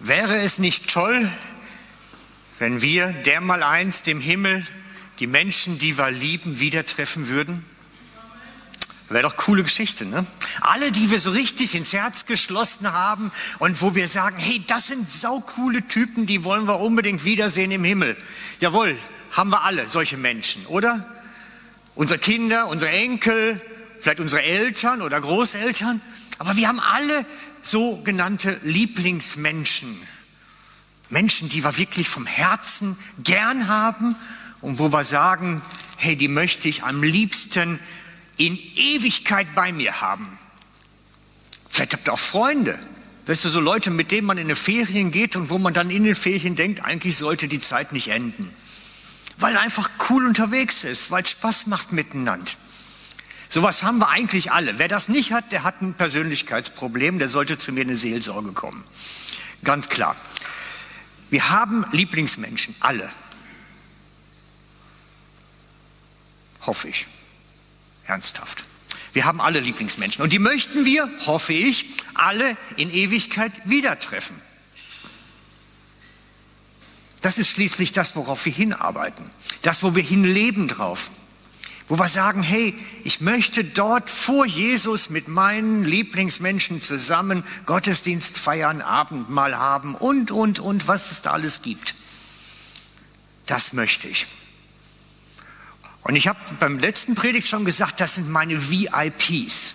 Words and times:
Wäre 0.00 0.38
es 0.38 0.58
nicht 0.60 0.90
toll, 0.90 1.28
wenn 2.60 2.82
wir 2.82 3.06
dermal 3.06 3.64
einst 3.64 4.06
im 4.06 4.20
Himmel 4.20 4.64
die 5.18 5.26
Menschen, 5.26 5.78
die 5.78 5.98
wir 5.98 6.10
lieben, 6.12 6.60
wieder 6.60 6.86
treffen 6.86 7.28
würden? 7.28 7.64
Wäre 9.08 9.22
doch 9.22 9.36
coole 9.36 9.64
Geschichte, 9.64 10.04
ne? 10.04 10.24
Alle, 10.60 10.92
die 10.92 11.10
wir 11.10 11.18
so 11.18 11.30
richtig 11.30 11.74
ins 11.74 11.92
Herz 11.92 12.26
geschlossen 12.26 12.92
haben 12.92 13.32
und 13.58 13.80
wo 13.80 13.94
wir 13.94 14.06
sagen, 14.06 14.36
hey, 14.38 14.62
das 14.66 14.88
sind 14.88 15.08
saukoole 15.08 15.86
Typen, 15.88 16.26
die 16.26 16.44
wollen 16.44 16.66
wir 16.66 16.78
unbedingt 16.78 17.24
wiedersehen 17.24 17.70
im 17.70 17.82
Himmel. 17.82 18.16
Jawohl, 18.60 18.96
haben 19.32 19.50
wir 19.50 19.62
alle 19.62 19.86
solche 19.86 20.16
Menschen, 20.16 20.64
oder? 20.66 21.06
Unsere 21.94 22.20
Kinder, 22.20 22.68
unsere 22.68 22.92
Enkel, 22.92 23.60
vielleicht 23.98 24.20
unsere 24.20 24.42
Eltern 24.42 25.02
oder 25.02 25.20
Großeltern. 25.20 26.00
Aber 26.38 26.56
wir 26.56 26.68
haben 26.68 26.80
alle 26.80 27.26
sogenannte 27.62 28.58
Lieblingsmenschen. 28.62 29.96
Menschen, 31.10 31.48
die 31.48 31.64
wir 31.64 31.76
wirklich 31.76 32.08
vom 32.08 32.26
Herzen 32.26 32.96
gern 33.22 33.68
haben 33.68 34.14
und 34.60 34.78
wo 34.78 34.92
wir 34.92 35.04
sagen, 35.04 35.62
hey, 35.96 36.16
die 36.16 36.28
möchte 36.28 36.68
ich 36.68 36.84
am 36.84 37.02
liebsten 37.02 37.80
in 38.36 38.56
Ewigkeit 38.76 39.54
bei 39.54 39.72
mir 39.72 40.00
haben. 40.00 40.38
Vielleicht 41.70 41.94
habt 41.94 42.08
ihr 42.08 42.12
auch 42.12 42.18
Freunde. 42.18 42.78
Weißt 43.26 43.44
du, 43.44 43.48
so 43.48 43.60
Leute, 43.60 43.90
mit 43.90 44.10
denen 44.10 44.26
man 44.26 44.38
in 44.38 44.46
eine 44.46 44.56
Ferien 44.56 45.10
geht 45.10 45.36
und 45.36 45.50
wo 45.50 45.58
man 45.58 45.74
dann 45.74 45.90
in 45.90 46.04
den 46.04 46.14
Ferien 46.14 46.56
denkt, 46.56 46.84
eigentlich 46.84 47.16
sollte 47.16 47.48
die 47.48 47.60
Zeit 47.60 47.92
nicht 47.92 48.08
enden. 48.08 48.48
Weil 49.38 49.56
einfach 49.56 49.90
cool 50.08 50.26
unterwegs 50.26 50.84
ist, 50.84 51.10
weil 51.10 51.26
Spaß 51.26 51.66
macht 51.66 51.92
miteinander. 51.92 52.52
Sowas 53.48 53.82
haben 53.82 53.98
wir 53.98 54.08
eigentlich 54.08 54.52
alle. 54.52 54.78
Wer 54.78 54.88
das 54.88 55.08
nicht 55.08 55.32
hat, 55.32 55.52
der 55.52 55.62
hat 55.64 55.80
ein 55.80 55.94
Persönlichkeitsproblem, 55.94 57.18
der 57.18 57.28
sollte 57.28 57.56
zu 57.56 57.72
mir 57.72 57.82
in 57.82 57.88
eine 57.88 57.96
Seelsorge 57.96 58.52
kommen. 58.52 58.84
Ganz 59.64 59.88
klar. 59.88 60.16
Wir 61.30 61.50
haben 61.50 61.86
Lieblingsmenschen, 61.92 62.74
alle. 62.80 63.10
Hoffe 66.66 66.88
ich. 66.88 67.06
Ernsthaft. 68.04 68.64
Wir 69.12 69.24
haben 69.24 69.40
alle 69.40 69.60
Lieblingsmenschen 69.60 70.22
und 70.22 70.32
die 70.32 70.38
möchten 70.38 70.84
wir, 70.84 71.10
hoffe 71.26 71.52
ich, 71.52 71.86
alle 72.14 72.56
in 72.76 72.90
Ewigkeit 72.90 73.52
wieder 73.64 73.98
treffen. 73.98 74.40
Das 77.22 77.38
ist 77.38 77.48
schließlich 77.48 77.92
das, 77.92 78.14
worauf 78.16 78.44
wir 78.44 78.52
hinarbeiten, 78.52 79.28
das, 79.62 79.82
wo 79.82 79.94
wir 79.96 80.02
hinleben 80.02 80.68
drauf 80.68 81.10
wo 81.88 81.98
wir 81.98 82.08
sagen, 82.08 82.42
hey, 82.42 82.74
ich 83.02 83.20
möchte 83.20 83.64
dort 83.64 84.10
vor 84.10 84.44
Jesus 84.44 85.08
mit 85.08 85.26
meinen 85.28 85.84
Lieblingsmenschen 85.84 86.80
zusammen 86.80 87.42
Gottesdienst 87.64 88.38
feiern, 88.38 88.82
Abendmahl 88.82 89.56
haben 89.56 89.94
und, 89.94 90.30
und, 90.30 90.58
und, 90.58 90.86
was 90.86 91.10
es 91.10 91.22
da 91.22 91.32
alles 91.32 91.62
gibt. 91.62 91.94
Das 93.46 93.72
möchte 93.72 94.06
ich. 94.06 94.26
Und 96.02 96.14
ich 96.14 96.28
habe 96.28 96.38
beim 96.60 96.78
letzten 96.78 97.14
Predigt 97.14 97.48
schon 97.48 97.64
gesagt, 97.64 98.00
das 98.00 98.16
sind 98.16 98.30
meine 98.30 98.70
VIPs, 98.70 99.74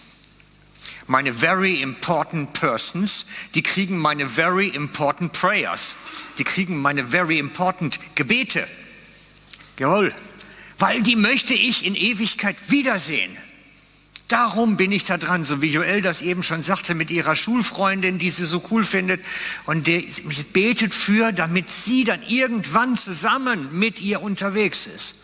meine 1.08 1.34
Very 1.34 1.82
Important 1.82 2.54
Persons, 2.54 3.26
die 3.56 3.64
kriegen 3.64 3.98
meine 3.98 4.28
Very 4.30 4.68
Important 4.68 5.34
Prayers, 5.34 5.96
die 6.38 6.44
kriegen 6.44 6.80
meine 6.80 7.08
Very 7.08 7.40
Important 7.40 8.00
Gebete. 8.16 8.68
Jawohl, 9.78 10.14
weil 10.80 11.02
die 11.02 11.16
möchte 11.16 11.54
ich 11.54 11.86
in 11.86 11.96
Ewigkeit 11.96 12.56
wiedersehen. 12.68 13.36
Darum 14.28 14.78
bin 14.78 14.92
ich 14.92 15.04
da 15.04 15.18
dran, 15.18 15.44
so 15.44 15.62
wie 15.62 15.72
Joel 15.72 16.02
das 16.02 16.22
eben 16.22 16.44
schon 16.44 16.64
sagte 16.64 16.96
mit 16.96 17.12
ihrer 17.12 17.36
Schulfreundin, 17.36 18.18
die 18.18 18.30
sie 18.30 18.46
so 18.46 18.64
cool 18.72 18.84
findet 18.84 19.24
und 19.66 19.86
die 19.86 20.08
betet 20.54 20.96
für, 20.96 21.32
damit 21.32 21.70
sie 21.70 22.04
dann 22.04 22.24
irgendwann 22.24 22.96
zusammen 22.96 23.78
mit 23.78 24.00
ihr 24.00 24.22
unterwegs 24.22 24.88
ist. 24.88 25.18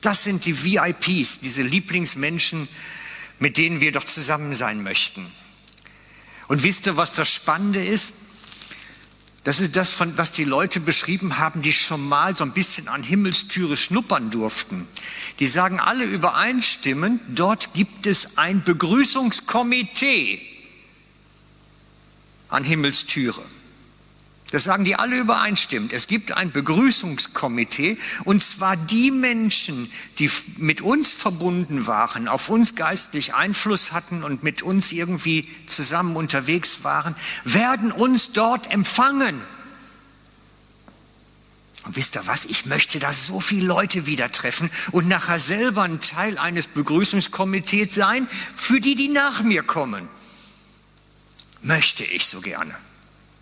Das 0.00 0.24
sind 0.24 0.44
die 0.44 0.64
VIPs, 0.64 1.40
diese 1.40 1.62
Lieblingsmenschen, 1.62 2.68
mit 3.38 3.56
denen 3.56 3.80
wir 3.80 3.92
doch 3.92 4.04
zusammen 4.04 4.54
sein 4.54 4.82
möchten. 4.82 5.24
Und 6.48 6.62
wisst 6.62 6.86
ihr, 6.86 6.96
was 6.96 7.12
das 7.12 7.32
Spannende 7.32 7.84
ist? 7.84 8.12
Das 9.42 9.60
ist 9.60 9.74
das, 9.74 9.98
was 10.16 10.32
die 10.32 10.44
Leute 10.44 10.80
beschrieben 10.80 11.38
haben, 11.38 11.62
die 11.62 11.72
schon 11.72 12.06
mal 12.06 12.36
so 12.36 12.44
ein 12.44 12.52
bisschen 12.52 12.88
an 12.88 13.02
Himmelstüre 13.02 13.76
schnuppern 13.76 14.30
durften. 14.30 14.86
Die 15.38 15.46
sagen 15.46 15.80
alle 15.80 16.04
übereinstimmend, 16.04 17.22
dort 17.28 17.72
gibt 17.72 18.06
es 18.06 18.36
ein 18.36 18.62
Begrüßungskomitee 18.62 20.46
an 22.50 22.64
Himmelstüre. 22.64 23.42
Das 24.50 24.64
sagen 24.64 24.84
die 24.84 24.96
alle 24.96 25.16
übereinstimmend. 25.16 25.92
Es 25.92 26.08
gibt 26.08 26.32
ein 26.32 26.50
Begrüßungskomitee 26.50 27.98
und 28.24 28.42
zwar 28.42 28.76
die 28.76 29.12
Menschen, 29.12 29.90
die 30.18 30.30
mit 30.56 30.80
uns 30.80 31.12
verbunden 31.12 31.86
waren, 31.86 32.26
auf 32.26 32.48
uns 32.48 32.74
geistlich 32.74 33.34
Einfluss 33.34 33.92
hatten 33.92 34.24
und 34.24 34.42
mit 34.42 34.62
uns 34.62 34.90
irgendwie 34.90 35.48
zusammen 35.66 36.16
unterwegs 36.16 36.82
waren, 36.82 37.14
werden 37.44 37.92
uns 37.92 38.32
dort 38.32 38.72
empfangen. 38.72 39.40
Und 41.84 41.96
wisst 41.96 42.16
ihr 42.16 42.26
was? 42.26 42.44
Ich 42.44 42.66
möchte 42.66 42.98
da 42.98 43.12
so 43.12 43.40
viele 43.40 43.66
Leute 43.66 44.06
wieder 44.06 44.32
treffen 44.32 44.68
und 44.90 45.08
nachher 45.08 45.38
selber 45.38 45.84
ein 45.84 46.00
Teil 46.00 46.38
eines 46.38 46.66
Begrüßungskomitees 46.66 47.94
sein, 47.94 48.28
für 48.56 48.80
die, 48.80 48.96
die 48.96 49.08
nach 49.08 49.42
mir 49.42 49.62
kommen. 49.62 50.08
Möchte 51.62 52.04
ich 52.04 52.26
so 52.26 52.40
gerne. 52.40 52.74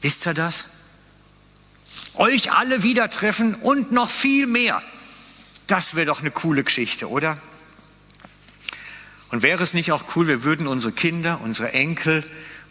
Wisst 0.03 0.27
ihr 0.27 0.35
das? 0.35 0.67
Euch 2.19 2.53
alle 2.53 2.83
wieder 2.83 3.09
treffen 3.11 3.55
und 3.55 3.93
noch 3.93 4.11
viel 4.11 4.47
mehr. 4.47 4.83
Das 5.67 5.95
wäre 5.95 6.07
doch 6.07 6.21
eine 6.21 6.31
coole 6.31 6.65
Geschichte, 6.65 7.09
oder? 7.09 7.39
Und 9.31 9.43
wäre 9.43 9.63
es 9.63 9.75
nicht 9.75 9.93
auch 9.93 10.05
cool, 10.17 10.27
wir 10.27 10.43
würden 10.43 10.67
unsere 10.67 10.93
Kinder, 10.93 11.41
unsere 11.43 11.73
Enkel 11.73 12.25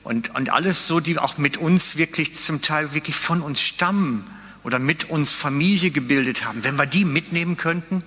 und, 0.04 0.36
und 0.36 0.50
alles 0.50 0.88
so, 0.88 1.00
die 1.00 1.18
auch 1.20 1.38
mit 1.38 1.58
uns 1.58 1.98
wirklich 1.98 2.34
zum 2.34 2.62
Teil 2.62 2.94
wirklich 2.94 3.16
von 3.16 3.42
uns 3.42 3.62
stammen 3.62 4.26
oder 4.64 4.80
mit 4.80 5.10
uns 5.10 5.34
Familie 5.34 5.92
gebildet 5.92 6.46
haben, 6.46 6.64
wenn 6.64 6.76
wir 6.76 6.86
die 6.86 7.06
mitnehmen 7.06 7.58
könnten, 7.58 8.04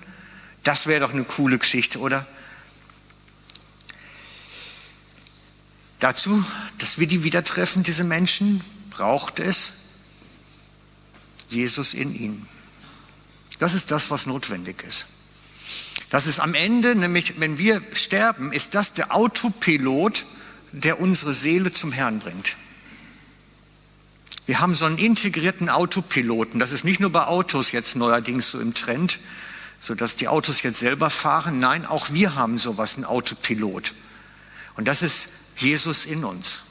das 0.63 0.85
wäre 0.85 0.99
doch 0.99 1.13
eine 1.13 1.23
coole 1.23 1.57
Geschichte, 1.57 1.99
oder? 1.99 2.27
Dazu, 5.99 6.43
dass 6.77 6.99
wir 6.99 7.07
die 7.07 7.23
wieder 7.23 7.43
treffen, 7.43 7.83
diese 7.83 8.03
Menschen, 8.03 8.61
braucht 8.89 9.39
es 9.39 9.80
Jesus 11.51 11.93
in 11.93 12.15
ihnen. 12.15 12.47
Das 13.59 13.73
ist 13.73 13.91
das, 13.91 14.09
was 14.09 14.25
notwendig 14.25 14.83
ist. 14.83 15.05
Das 16.09 16.27
ist 16.27 16.39
am 16.39 16.55
Ende, 16.55 16.95
nämlich 16.95 17.39
wenn 17.39 17.57
wir 17.57 17.81
sterben, 17.93 18.51
ist 18.51 18.75
das 18.75 18.93
der 18.93 19.15
Autopilot, 19.15 20.25
der 20.71 20.99
unsere 20.99 21.33
Seele 21.33 21.71
zum 21.71 21.91
Herrn 21.91 22.19
bringt. 22.19 22.57
Wir 24.45 24.59
haben 24.59 24.75
so 24.75 24.85
einen 24.85 24.97
integrierten 24.97 25.69
Autopiloten. 25.69 26.59
Das 26.59 26.71
ist 26.71 26.83
nicht 26.83 26.99
nur 26.99 27.11
bei 27.11 27.25
Autos 27.25 27.71
jetzt 27.71 27.95
neuerdings 27.95 28.49
so 28.49 28.59
im 28.59 28.73
Trend, 28.73 29.19
so 29.79 29.95
dass 29.95 30.15
die 30.15 30.27
Autos 30.27 30.61
jetzt 30.63 30.79
selber 30.79 31.09
fahren. 31.09 31.59
Nein, 31.59 31.85
auch 31.85 32.11
wir 32.11 32.35
haben 32.35 32.57
sowas, 32.57 32.95
einen 32.95 33.05
Autopilot. 33.05 33.93
Und 34.75 34.87
das 34.87 35.03
ist 35.03 35.29
Jesus 35.57 36.05
in 36.05 36.25
uns. 36.25 36.63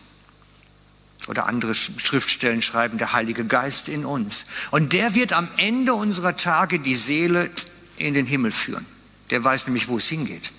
Oder 1.30 1.46
andere 1.46 1.76
Schriftstellen 1.76 2.60
schreiben, 2.60 2.98
der 2.98 3.12
Heilige 3.12 3.44
Geist 3.44 3.88
in 3.88 4.04
uns. 4.04 4.46
Und 4.72 4.92
der 4.92 5.14
wird 5.14 5.32
am 5.32 5.48
Ende 5.58 5.94
unserer 5.94 6.36
Tage 6.36 6.80
die 6.80 6.96
Seele 6.96 7.48
in 7.98 8.14
den 8.14 8.26
Himmel 8.26 8.50
führen. 8.50 8.84
Der 9.30 9.44
weiß 9.44 9.68
nämlich, 9.68 9.86
wo 9.86 9.96
es 9.96 10.08
hingeht. 10.08 10.50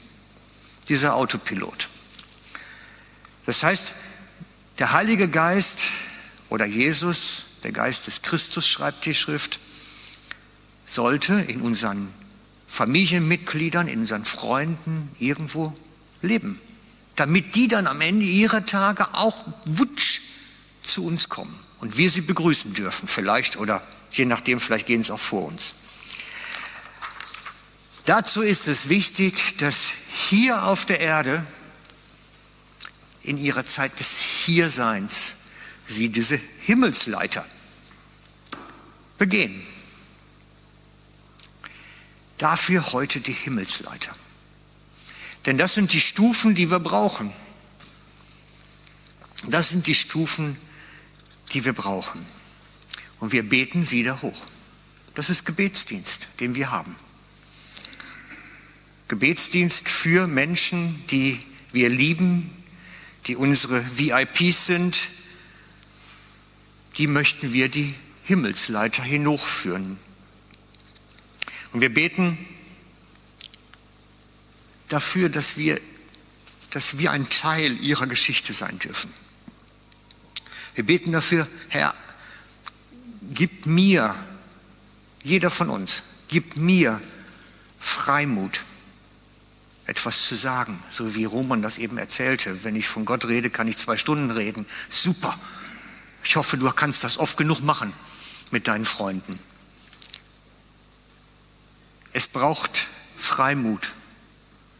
Dieser 0.88 1.16
Autopilot. 1.16 1.90
Das 3.46 3.64
heißt, 3.64 3.92
der 4.80 4.94
Heilige 4.94 5.28
Geist 5.28 5.90
oder 6.48 6.66
Jesus, 6.66 7.58
der 7.66 7.74
Geist 7.74 8.08
des 8.08 8.22
Christus, 8.22 8.66
schreibt 8.66 9.06
die 9.06 9.14
Schrift, 9.14 9.60
sollte 10.86 11.34
in 11.34 11.60
unseren 11.60 12.14
Familienmitgliedern, 12.70 13.90
in 13.90 14.00
unseren 14.00 14.24
Freunden 14.24 15.12
irgendwo 15.20 15.74
leben. 16.22 16.62
Damit 17.18 17.56
die 17.56 17.68
dann 17.68 17.88
am 17.88 18.00
Ende 18.00 18.24
ihrer 18.24 18.66
Tage 18.66 19.14
auch 19.16 19.36
wutsch 19.66 20.31
zu 20.82 21.06
uns 21.06 21.30
kommen 21.30 21.58
und 21.80 21.98
wir 21.98 22.10
sie 22.10 22.22
begrüßen 22.22 22.74
dürfen, 22.74 23.08
vielleicht 23.08 23.58
oder 23.58 23.84
je 24.12 24.26
nachdem, 24.26 24.60
vielleicht 24.60 24.88
gehen 24.88 25.04
sie 25.04 25.14
auch 25.14 25.20
vor 25.20 25.46
uns. 25.46 25.76
Dazu 28.06 28.42
ist 28.42 28.68
es 28.68 28.90
wichtig, 28.90 29.58
dass 29.58 29.92
hier 30.30 30.64
auf 30.64 30.86
der 30.86 31.00
Erde 31.00 31.46
in 33.24 33.38
ihrer 33.38 33.66
Zeit 33.66 34.00
des 34.00 34.20
Hierseins 34.20 35.34
sie 35.86 36.10
diese 36.10 36.40
Himmelsleiter 36.62 37.46
begehen. 39.18 39.66
Dafür 42.38 42.92
heute 42.92 43.20
die 43.20 43.34
Himmelsleiter. 43.34 44.16
Denn 45.46 45.58
das 45.60 45.76
sind 45.76 45.94
die 45.94 46.02
Stufen, 46.02 46.56
die 46.56 46.72
wir 46.72 46.80
brauchen. 46.80 47.32
Das 49.48 49.70
sind 49.70 49.86
die 49.86 49.96
Stufen, 49.96 50.56
die 50.56 50.71
wir 51.54 51.74
brauchen. 51.74 52.26
und 53.22 53.32
wir 53.32 53.48
beten 53.48 53.86
sie 53.86 54.04
da 54.04 54.22
hoch. 54.22 54.48
Das 55.14 55.30
ist 55.30 55.46
Gebetsdienst, 55.46 56.28
den 56.40 56.56
wir 56.56 56.72
haben. 56.72 56.96
Gebetsdienst 59.08 59.88
für 59.88 60.28
Menschen, 60.28 61.06
die 61.08 61.40
wir 61.72 61.90
lieben, 61.90 62.50
die 63.28 63.36
unsere 63.36 63.84
VIPs 63.98 64.66
sind, 64.66 65.10
die 66.98 67.08
möchten 67.08 67.54
wir 67.54 67.70
die 67.70 67.94
Himmelsleiter 68.24 69.04
hinaufführen. 69.04 69.98
Und 71.74 71.82
wir 71.82 71.94
beten 71.94 72.38
dafür, 74.88 75.30
dass 75.30 75.58
wir, 75.58 75.80
dass 76.72 76.98
wir 76.98 77.12
ein 77.12 77.30
Teil 77.30 77.78
ihrer 77.80 78.08
Geschichte 78.08 78.54
sein 78.54 78.80
dürfen. 78.80 79.14
Wir 80.76 80.86
beten 80.86 81.12
dafür, 81.12 81.48
Herr, 81.70 81.94
gib 83.34 83.66
mir, 83.66 84.16
jeder 85.24 85.50
von 85.50 85.70
uns, 85.70 86.04
gib 86.28 86.56
mir 86.56 87.02
Freimut, 87.80 88.64
etwas 89.86 90.26
zu 90.28 90.36
sagen, 90.36 90.82
so 90.90 91.16
wie 91.16 91.26
Roman 91.26 91.62
das 91.62 91.78
eben 91.78 91.98
erzählte. 91.98 92.64
Wenn 92.64 92.76
ich 92.76 92.88
von 92.88 93.04
Gott 93.06 93.26
rede, 93.26 93.50
kann 93.50 93.68
ich 93.68 93.78
zwei 93.78 93.98
Stunden 93.98 94.32
reden. 94.32 94.66
Super. 94.90 95.38
Ich 96.24 96.36
hoffe, 96.36 96.58
du 96.58 96.72
kannst 96.72 97.04
das 97.04 97.18
oft 97.18 97.36
genug 97.36 97.62
machen 97.62 97.94
mit 98.52 98.68
deinen 98.68 98.86
Freunden. 98.86 99.40
Es 102.14 102.28
braucht 102.28 102.88
Freimut 103.18 103.94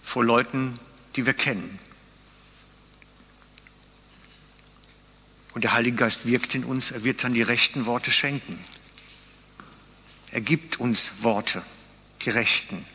vor 0.02 0.24
Leuten, 0.24 0.80
die 1.16 1.26
wir 1.26 1.34
kennen. 1.34 1.80
Und 5.54 5.64
der 5.64 5.74
Heilige 5.74 5.98
Geist 5.98 6.26
wirkt 6.26 6.56
in 6.56 6.64
uns, 6.64 6.92
er 6.92 7.04
wird 7.04 7.24
dann 7.24 7.34
die 7.34 7.42
rechten 7.42 7.86
Worte 7.86 8.12
schenken. 8.12 8.58
Er 10.32 10.42
gibt 10.42 10.80
uns 10.80 11.24
Worte, 11.24 11.62
die 12.22 12.30
rechten. 12.30 12.86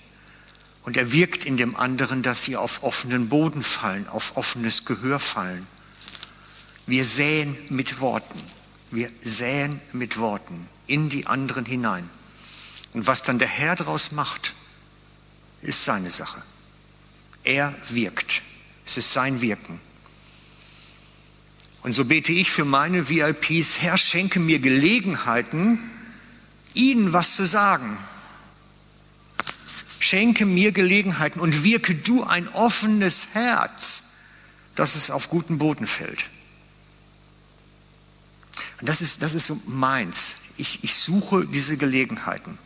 Und 0.82 0.96
er 0.96 1.12
wirkt 1.12 1.44
in 1.44 1.56
dem 1.56 1.76
anderen, 1.76 2.22
dass 2.22 2.44
sie 2.44 2.56
auf 2.56 2.82
offenen 2.82 3.28
Boden 3.28 3.62
fallen, 3.62 4.08
auf 4.08 4.36
offenes 4.36 4.84
Gehör 4.84 5.20
fallen. 5.20 5.66
Wir 6.86 7.04
säen 7.04 7.56
mit 7.68 8.00
Worten. 8.00 8.40
Wir 8.90 9.10
säen 9.20 9.80
mit 9.92 10.16
Worten 10.16 10.68
in 10.86 11.08
die 11.08 11.26
anderen 11.26 11.64
hinein. 11.64 12.08
Und 12.92 13.06
was 13.06 13.22
dann 13.24 13.38
der 13.38 13.48
Herr 13.48 13.76
daraus 13.76 14.12
macht, 14.12 14.54
ist 15.60 15.84
seine 15.84 16.10
Sache. 16.10 16.42
Er 17.42 17.74
wirkt. 17.90 18.42
Es 18.86 18.96
ist 18.96 19.12
sein 19.12 19.40
Wirken. 19.40 19.80
Und 21.86 21.92
so 21.92 22.04
bete 22.04 22.32
ich 22.32 22.50
für 22.50 22.64
meine 22.64 23.08
VIPs, 23.08 23.78
Herr, 23.78 23.96
schenke 23.96 24.40
mir 24.40 24.58
Gelegenheiten, 24.58 25.78
ihnen 26.74 27.12
was 27.12 27.36
zu 27.36 27.46
sagen. 27.46 27.96
Schenke 30.00 30.46
mir 30.46 30.72
Gelegenheiten 30.72 31.38
und 31.38 31.62
wirke 31.62 31.94
du 31.94 32.24
ein 32.24 32.48
offenes 32.48 33.28
Herz, 33.34 34.14
dass 34.74 34.96
es 34.96 35.12
auf 35.12 35.30
guten 35.30 35.58
Boden 35.58 35.86
fällt. 35.86 36.30
Und 38.80 38.88
das 38.88 39.00
ist, 39.00 39.22
das 39.22 39.34
ist 39.34 39.46
so 39.46 39.56
meins. 39.68 40.38
Ich, 40.56 40.82
ich 40.82 40.92
suche 40.92 41.46
diese 41.46 41.76
Gelegenheiten. 41.76 42.58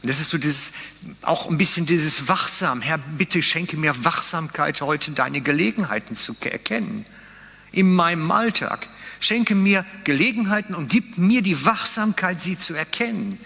Und 0.00 0.08
das 0.08 0.18
ist 0.18 0.30
so 0.30 0.38
dieses, 0.38 0.72
auch 1.20 1.46
ein 1.46 1.58
bisschen 1.58 1.84
dieses 1.84 2.26
Wachsam. 2.26 2.80
Herr, 2.80 2.96
bitte 2.96 3.42
schenke 3.42 3.76
mir 3.76 4.02
Wachsamkeit 4.02 4.80
heute, 4.80 5.10
deine 5.10 5.42
Gelegenheiten 5.42 6.16
zu 6.16 6.34
erkennen. 6.40 7.04
In 7.72 7.94
meinem 7.94 8.30
Alltag. 8.30 8.88
Schenke 9.20 9.54
mir 9.54 9.84
Gelegenheiten 10.04 10.74
und 10.74 10.88
gib 10.88 11.18
mir 11.18 11.42
die 11.42 11.64
Wachsamkeit, 11.64 12.38
sie 12.40 12.56
zu 12.56 12.74
erkennen. 12.74 13.38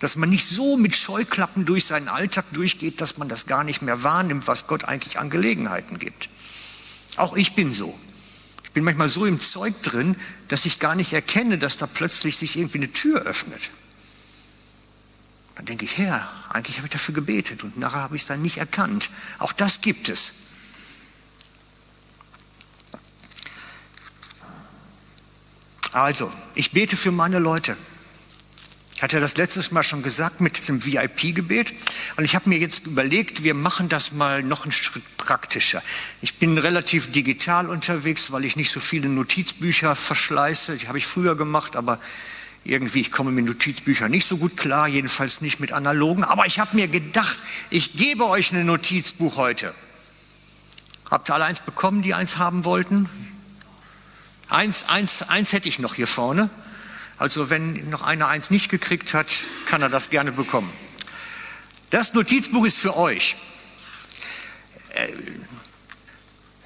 Dass 0.00 0.16
man 0.16 0.30
nicht 0.30 0.46
so 0.46 0.76
mit 0.76 0.96
Scheuklappen 0.96 1.64
durch 1.64 1.84
seinen 1.84 2.08
Alltag 2.08 2.44
durchgeht, 2.52 3.00
dass 3.00 3.18
man 3.18 3.28
das 3.28 3.46
gar 3.46 3.64
nicht 3.64 3.82
mehr 3.82 4.02
wahrnimmt, 4.02 4.46
was 4.48 4.66
Gott 4.66 4.84
eigentlich 4.84 5.18
an 5.18 5.30
Gelegenheiten 5.30 5.98
gibt. 5.98 6.28
Auch 7.16 7.36
ich 7.36 7.54
bin 7.54 7.72
so 7.72 7.98
bin 8.74 8.84
manchmal 8.84 9.08
so 9.08 9.24
im 9.24 9.40
Zeug 9.40 9.80
drin, 9.82 10.16
dass 10.48 10.66
ich 10.66 10.80
gar 10.80 10.96
nicht 10.96 11.12
erkenne, 11.12 11.56
dass 11.56 11.78
da 11.78 11.86
plötzlich 11.86 12.36
sich 12.36 12.58
irgendwie 12.58 12.78
eine 12.78 12.92
Tür 12.92 13.22
öffnet. 13.22 13.70
Dann 15.54 15.66
denke 15.66 15.84
ich, 15.84 15.96
Herr, 15.96 16.28
eigentlich 16.50 16.78
habe 16.78 16.88
ich 16.88 16.92
dafür 16.92 17.14
gebetet 17.14 17.62
und 17.62 17.78
nachher 17.78 18.02
habe 18.02 18.16
ich 18.16 18.22
es 18.22 18.28
dann 18.28 18.42
nicht 18.42 18.58
erkannt. 18.58 19.10
Auch 19.38 19.52
das 19.52 19.80
gibt 19.80 20.08
es. 20.08 20.32
Also, 25.94 26.28
ich 26.56 26.72
bete 26.72 26.96
für 26.96 27.12
meine 27.12 27.38
Leute. 27.38 27.76
Ich 28.96 29.02
hatte 29.04 29.20
das 29.20 29.36
letztes 29.36 29.70
Mal 29.70 29.84
schon 29.84 30.02
gesagt 30.02 30.40
mit 30.40 30.58
diesem 30.58 30.84
VIP-Gebet. 30.84 31.72
Und 32.16 32.24
ich 32.24 32.34
habe 32.34 32.48
mir 32.48 32.58
jetzt 32.58 32.88
überlegt, 32.88 33.44
wir 33.44 33.54
machen 33.54 33.88
das 33.88 34.10
mal 34.10 34.42
noch 34.42 34.64
einen 34.64 34.72
Schritt 34.72 35.04
praktischer. 35.18 35.84
Ich 36.20 36.34
bin 36.40 36.58
relativ 36.58 37.12
digital 37.12 37.70
unterwegs, 37.70 38.32
weil 38.32 38.44
ich 38.44 38.56
nicht 38.56 38.72
so 38.72 38.80
viele 38.80 39.08
Notizbücher 39.08 39.94
verschleiße. 39.94 40.78
Die 40.78 40.88
habe 40.88 40.98
ich 40.98 41.06
früher 41.06 41.36
gemacht, 41.36 41.76
aber 41.76 42.00
irgendwie, 42.64 43.02
ich 43.02 43.12
komme 43.12 43.30
mit 43.30 43.44
Notizbüchern 43.44 44.10
nicht 44.10 44.26
so 44.26 44.36
gut 44.38 44.56
klar, 44.56 44.88
jedenfalls 44.88 45.42
nicht 45.42 45.60
mit 45.60 45.70
analogen. 45.70 46.24
Aber 46.24 46.44
ich 46.46 46.58
habe 46.58 46.74
mir 46.74 46.88
gedacht, 46.88 47.38
ich 47.70 47.96
gebe 47.96 48.26
euch 48.26 48.52
ein 48.52 48.66
Notizbuch 48.66 49.36
heute. 49.36 49.72
Habt 51.08 51.30
ihr 51.30 51.34
alle 51.34 51.44
eins 51.44 51.60
bekommen, 51.60 52.02
die 52.02 52.14
eins 52.14 52.36
haben 52.36 52.64
wollten? 52.64 53.08
Eins, 54.48 54.88
eins, 54.88 55.22
eins 55.22 55.52
hätte 55.52 55.68
ich 55.68 55.78
noch 55.78 55.94
hier 55.94 56.06
vorne. 56.06 56.50
Also 57.16 57.50
wenn 57.50 57.88
noch 57.90 58.02
einer 58.02 58.28
eins 58.28 58.50
nicht 58.50 58.70
gekriegt 58.70 59.14
hat, 59.14 59.44
kann 59.66 59.82
er 59.82 59.88
das 59.88 60.10
gerne 60.10 60.32
bekommen. 60.32 60.72
Das 61.90 62.12
Notizbuch 62.12 62.64
ist 62.64 62.76
für 62.76 62.96
euch. 62.96 63.36
Äh, 64.90 65.08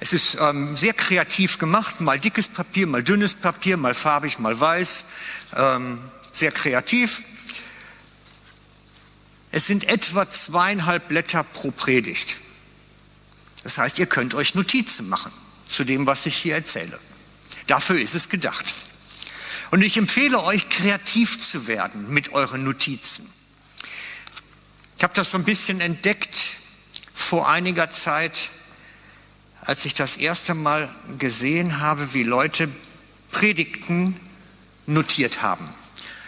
es 0.01 0.13
ist 0.13 0.37
ähm, 0.39 0.77
sehr 0.77 0.93
kreativ 0.93 1.59
gemacht, 1.59 1.99
mal 1.99 2.19
dickes 2.19 2.47
Papier, 2.47 2.87
mal 2.87 3.03
dünnes 3.03 3.33
Papier, 3.33 3.75
mal 3.75 3.93
farbig, 3.93 4.39
mal 4.39 4.57
weiß, 4.57 5.05
ähm, 5.57 5.99
sehr 6.31 6.51
kreativ. 6.51 7.23
Es 9.51 9.65
sind 9.65 9.83
etwa 9.89 10.29
zweieinhalb 10.29 11.09
Blätter 11.09 11.43
pro 11.43 11.71
Predigt. 11.71 12.37
Das 13.63 13.77
heißt, 13.77 13.99
ihr 13.99 14.05
könnt 14.05 14.35
euch 14.35 14.55
Notizen 14.55 15.09
machen 15.09 15.33
zu 15.65 15.83
dem, 15.83 16.07
was 16.07 16.25
ich 16.25 16.37
hier 16.37 16.55
erzähle. 16.55 16.97
Dafür 17.69 18.01
ist 18.01 18.15
es 18.15 18.29
gedacht. 18.29 18.65
Und 19.69 19.83
ich 19.83 19.95
empfehle 19.97 20.43
euch, 20.43 20.69
kreativ 20.69 21.37
zu 21.37 21.67
werden 21.67 22.11
mit 22.11 22.33
euren 22.33 22.63
Notizen. 22.63 23.31
Ich 24.97 25.03
habe 25.03 25.13
das 25.13 25.29
so 25.31 25.37
ein 25.37 25.43
bisschen 25.43 25.79
entdeckt 25.79 26.51
vor 27.13 27.47
einiger 27.47 27.91
Zeit, 27.91 28.49
als 29.61 29.85
ich 29.85 29.93
das 29.93 30.17
erste 30.17 30.55
Mal 30.55 30.93
gesehen 31.19 31.79
habe, 31.79 32.15
wie 32.15 32.23
Leute 32.23 32.69
Predigten 33.29 34.19
notiert 34.87 35.43
haben. 35.43 35.69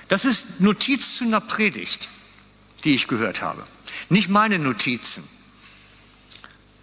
Das 0.09 0.25
ist 0.25 0.61
Notiz 0.61 1.15
zu 1.15 1.23
einer 1.23 1.41
Predigt, 1.41 2.07
die 2.83 2.93
ich 2.93 3.07
gehört 3.07 3.41
habe. 3.41 3.65
Nicht 4.09 4.29
meine 4.29 4.59
Notizen. 4.59 5.27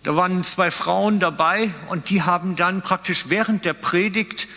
Da 0.02 0.16
waren 0.16 0.44
zwei 0.44 0.70
Frauen 0.70 1.20
dabei 1.20 1.72
und 1.88 2.10
die 2.10 2.22
haben 2.22 2.56
dann 2.56 2.82
praktisch 2.82 3.28
während 3.28 3.64
der 3.64 3.74
Predigt 3.74 4.48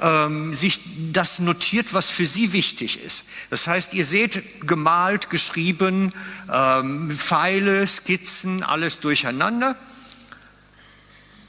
ähm, 0.00 0.54
sich 0.54 0.80
das 1.12 1.38
notiert, 1.38 1.92
was 1.94 2.10
für 2.10 2.26
sie 2.26 2.52
wichtig 2.52 3.02
ist. 3.02 3.26
Das 3.50 3.66
heißt, 3.66 3.94
ihr 3.94 4.06
seht 4.06 4.66
gemalt, 4.66 5.30
geschrieben, 5.30 6.12
ähm, 6.52 7.10
Pfeile, 7.10 7.86
Skizzen, 7.86 8.62
alles 8.62 9.00
durcheinander. 9.00 9.76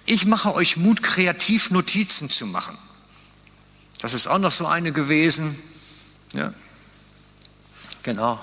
Ich 0.05 0.25
mache 0.25 0.53
euch 0.53 0.77
Mut, 0.77 1.03
kreativ 1.03 1.71
Notizen 1.71 2.29
zu 2.29 2.45
machen. 2.45 2.77
Das 3.99 4.13
ist 4.13 4.27
auch 4.27 4.39
noch 4.39 4.51
so 4.51 4.67
eine 4.67 4.91
gewesen. 4.91 5.61
Ja. 6.33 6.53
Genau. 8.03 8.39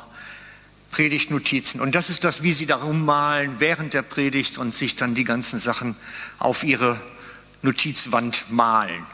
Predigtnotizen. 0.94 1.80
Und 1.80 1.96
das 1.96 2.08
ist 2.08 2.22
das, 2.22 2.44
wie 2.44 2.52
sie 2.52 2.66
darum 2.66 3.04
malen 3.04 3.58
während 3.58 3.94
der 3.94 4.02
Predigt 4.02 4.58
und 4.58 4.72
sich 4.72 4.94
dann 4.94 5.16
die 5.16 5.24
ganzen 5.24 5.58
Sachen 5.58 5.96
auf 6.38 6.62
ihre 6.62 7.00
Notizwand 7.62 8.44
malen. 8.50 9.04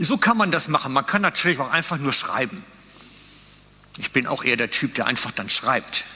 So 0.00 0.16
kann 0.16 0.36
man 0.36 0.50
das 0.50 0.66
machen. 0.66 0.92
Man 0.92 1.06
kann 1.06 1.22
natürlich 1.22 1.60
auch 1.60 1.70
einfach 1.70 1.98
nur 1.98 2.12
schreiben. 2.12 2.64
Ich 3.98 4.10
bin 4.10 4.26
auch 4.26 4.42
eher 4.42 4.56
der 4.56 4.68
Typ, 4.68 4.96
der 4.96 5.06
einfach 5.06 5.30
dann 5.30 5.48
schreibt. 5.48 6.06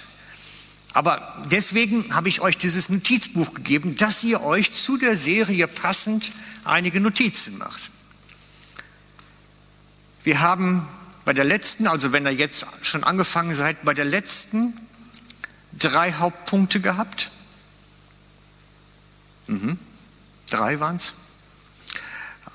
Aber 0.92 1.40
deswegen 1.52 2.12
habe 2.12 2.28
ich 2.28 2.40
euch 2.40 2.58
dieses 2.58 2.88
Notizbuch 2.88 3.54
gegeben, 3.54 3.94
dass 3.94 4.24
ihr 4.24 4.42
euch 4.42 4.72
zu 4.72 4.96
der 4.96 5.14
Serie 5.14 5.68
passend 5.68 6.32
einige 6.64 7.00
Notizen 7.00 7.58
macht. 7.58 7.92
Wir 10.24 10.40
haben 10.40 10.88
bei 11.28 11.34
der 11.34 11.44
letzten, 11.44 11.86
also 11.86 12.10
wenn 12.14 12.24
ihr 12.24 12.32
jetzt 12.32 12.64
schon 12.80 13.04
angefangen 13.04 13.52
seid, 13.52 13.84
bei 13.84 13.92
der 13.92 14.06
letzten 14.06 14.72
drei 15.74 16.14
Hauptpunkte 16.14 16.80
gehabt. 16.80 17.30
Mhm. 19.46 19.78
Drei 20.48 20.80
waren 20.80 20.96
es. 20.96 21.12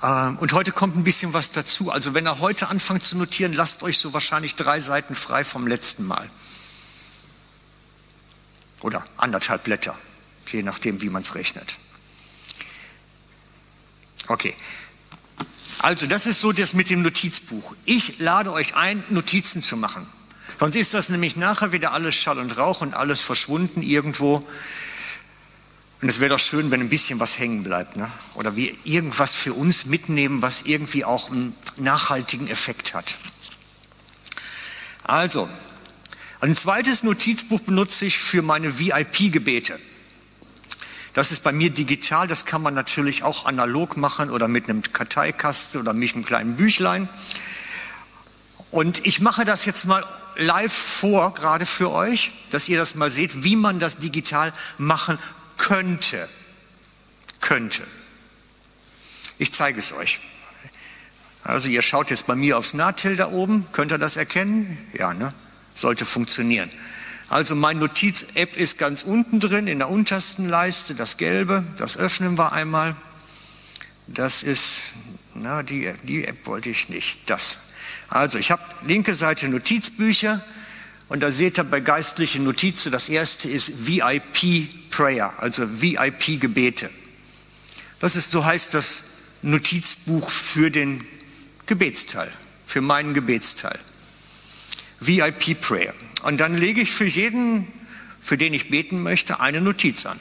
Ähm, 0.02 0.38
und 0.38 0.52
heute 0.54 0.72
kommt 0.72 0.96
ein 0.96 1.04
bisschen 1.04 1.32
was 1.32 1.52
dazu. 1.52 1.92
Also 1.92 2.14
wenn 2.14 2.26
ihr 2.26 2.40
heute 2.40 2.66
anfangt 2.66 3.04
zu 3.04 3.16
notieren, 3.16 3.52
lasst 3.52 3.84
euch 3.84 3.98
so 3.98 4.12
wahrscheinlich 4.12 4.56
drei 4.56 4.80
Seiten 4.80 5.14
frei 5.14 5.44
vom 5.44 5.68
letzten 5.68 6.04
Mal. 6.04 6.28
Oder 8.80 9.06
anderthalb 9.16 9.62
Blätter, 9.62 9.96
je 10.50 10.64
nachdem, 10.64 11.00
wie 11.00 11.10
man 11.10 11.22
es 11.22 11.36
rechnet. 11.36 11.76
Okay. 14.26 14.56
Also 15.84 16.06
das 16.06 16.24
ist 16.24 16.40
so 16.40 16.50
das 16.50 16.72
mit 16.72 16.88
dem 16.88 17.02
Notizbuch. 17.02 17.76
Ich 17.84 18.18
lade 18.18 18.50
euch 18.54 18.74
ein, 18.74 19.04
Notizen 19.10 19.62
zu 19.62 19.76
machen. 19.76 20.06
Sonst 20.58 20.76
ist 20.76 20.94
das 20.94 21.10
nämlich 21.10 21.36
nachher 21.36 21.72
wieder 21.72 21.92
alles 21.92 22.14
Schall 22.14 22.38
und 22.38 22.56
Rauch 22.56 22.80
und 22.80 22.94
alles 22.94 23.20
verschwunden 23.20 23.82
irgendwo. 23.82 24.36
Und 26.00 26.08
es 26.08 26.20
wäre 26.20 26.30
doch 26.30 26.38
schön, 26.38 26.70
wenn 26.70 26.80
ein 26.80 26.88
bisschen 26.88 27.20
was 27.20 27.38
hängen 27.38 27.64
bleibt. 27.64 27.96
Ne? 27.96 28.10
Oder 28.34 28.56
wir 28.56 28.74
irgendwas 28.84 29.34
für 29.34 29.52
uns 29.52 29.84
mitnehmen, 29.84 30.40
was 30.40 30.62
irgendwie 30.62 31.04
auch 31.04 31.30
einen 31.30 31.54
nachhaltigen 31.76 32.48
Effekt 32.48 32.94
hat. 32.94 33.16
Also, 35.02 35.50
ein 36.40 36.54
zweites 36.54 37.02
Notizbuch 37.02 37.60
benutze 37.60 38.06
ich 38.06 38.16
für 38.16 38.40
meine 38.40 38.78
VIP-Gebete. 38.78 39.78
Das 41.14 41.30
ist 41.30 41.44
bei 41.44 41.52
mir 41.52 41.70
digital, 41.70 42.26
das 42.26 42.44
kann 42.44 42.60
man 42.60 42.74
natürlich 42.74 43.22
auch 43.22 43.46
analog 43.46 43.96
machen 43.96 44.30
oder 44.30 44.48
mit 44.48 44.68
einem 44.68 44.82
Karteikasten 44.82 45.80
oder 45.80 45.92
mit 45.92 46.14
einem 46.14 46.24
kleinen 46.24 46.56
Büchlein. 46.56 47.08
Und 48.72 49.06
ich 49.06 49.20
mache 49.20 49.44
das 49.44 49.64
jetzt 49.64 49.84
mal 49.84 50.04
live 50.36 50.72
vor, 50.72 51.32
gerade 51.32 51.66
für 51.66 51.92
euch, 51.92 52.32
dass 52.50 52.68
ihr 52.68 52.76
das 52.76 52.96
mal 52.96 53.12
seht, 53.12 53.44
wie 53.44 53.54
man 53.54 53.78
das 53.78 53.98
digital 53.98 54.52
machen 54.76 55.18
könnte. 55.56 56.28
Könnte. 57.40 57.82
Ich 59.38 59.52
zeige 59.52 59.78
es 59.78 59.92
euch. 59.92 60.18
Also 61.44 61.68
ihr 61.68 61.82
schaut 61.82 62.10
jetzt 62.10 62.26
bei 62.26 62.34
mir 62.34 62.58
aufs 62.58 62.74
Nahtil 62.74 63.14
da 63.14 63.28
oben, 63.30 63.66
könnt 63.70 63.92
ihr 63.92 63.98
das 63.98 64.16
erkennen? 64.16 64.78
Ja, 64.92 65.14
ne? 65.14 65.32
Sollte 65.76 66.06
funktionieren. 66.06 66.70
Also 67.28 67.54
mein 67.54 67.78
Notiz-App 67.78 68.56
ist 68.56 68.78
ganz 68.78 69.02
unten 69.02 69.40
drin, 69.40 69.66
in 69.66 69.78
der 69.78 69.88
untersten 69.88 70.48
Leiste, 70.48 70.94
das 70.94 71.16
Gelbe, 71.16 71.64
das 71.76 71.96
öffnen 71.96 72.36
wir 72.36 72.52
einmal. 72.52 72.94
Das 74.06 74.42
ist, 74.42 74.80
na, 75.34 75.62
die, 75.62 75.92
die 76.02 76.24
App 76.24 76.46
wollte 76.46 76.68
ich 76.68 76.88
nicht, 76.90 77.30
das. 77.30 77.56
Also 78.08 78.38
ich 78.38 78.50
habe 78.50 78.62
linke 78.86 79.14
Seite 79.14 79.48
Notizbücher 79.48 80.44
und 81.08 81.20
da 81.20 81.30
seht 81.30 81.58
ihr 81.58 81.64
bei 81.64 81.80
geistlichen 81.80 82.44
Notizen, 82.44 82.92
das 82.92 83.08
erste 83.08 83.48
ist 83.48 83.86
VIP 83.86 84.90
Prayer, 84.90 85.32
also 85.38 85.80
VIP 85.80 86.40
Gebete. 86.40 86.90
Das 88.00 88.16
ist, 88.16 88.32
so 88.32 88.44
heißt 88.44 88.74
das 88.74 89.04
Notizbuch 89.42 90.28
für 90.30 90.70
den 90.70 91.06
Gebetsteil, 91.66 92.30
für 92.66 92.82
meinen 92.82 93.14
Gebetsteil. 93.14 93.78
VIP 95.06 95.60
Prayer. 95.60 95.94
Und 96.22 96.38
dann 96.38 96.56
lege 96.56 96.80
ich 96.80 96.92
für 96.92 97.04
jeden, 97.04 97.68
für 98.20 98.38
den 98.38 98.54
ich 98.54 98.70
beten 98.70 99.02
möchte, 99.02 99.40
eine 99.40 99.60
Notiz 99.60 100.06
an. 100.06 100.18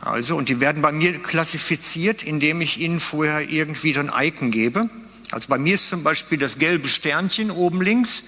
Also, 0.00 0.36
und 0.36 0.48
die 0.48 0.60
werden 0.60 0.82
bei 0.82 0.92
mir 0.92 1.22
klassifiziert, 1.22 2.22
indem 2.22 2.60
ich 2.60 2.78
ihnen 2.78 2.98
vorher 2.98 3.48
irgendwie 3.48 3.96
ein 3.96 4.10
Icon 4.14 4.50
gebe. 4.50 4.90
Also 5.30 5.48
bei 5.48 5.58
mir 5.58 5.74
ist 5.74 5.88
zum 5.88 6.02
Beispiel 6.02 6.38
das 6.38 6.58
gelbe 6.58 6.88
Sternchen 6.88 7.50
oben 7.50 7.80
links. 7.80 8.24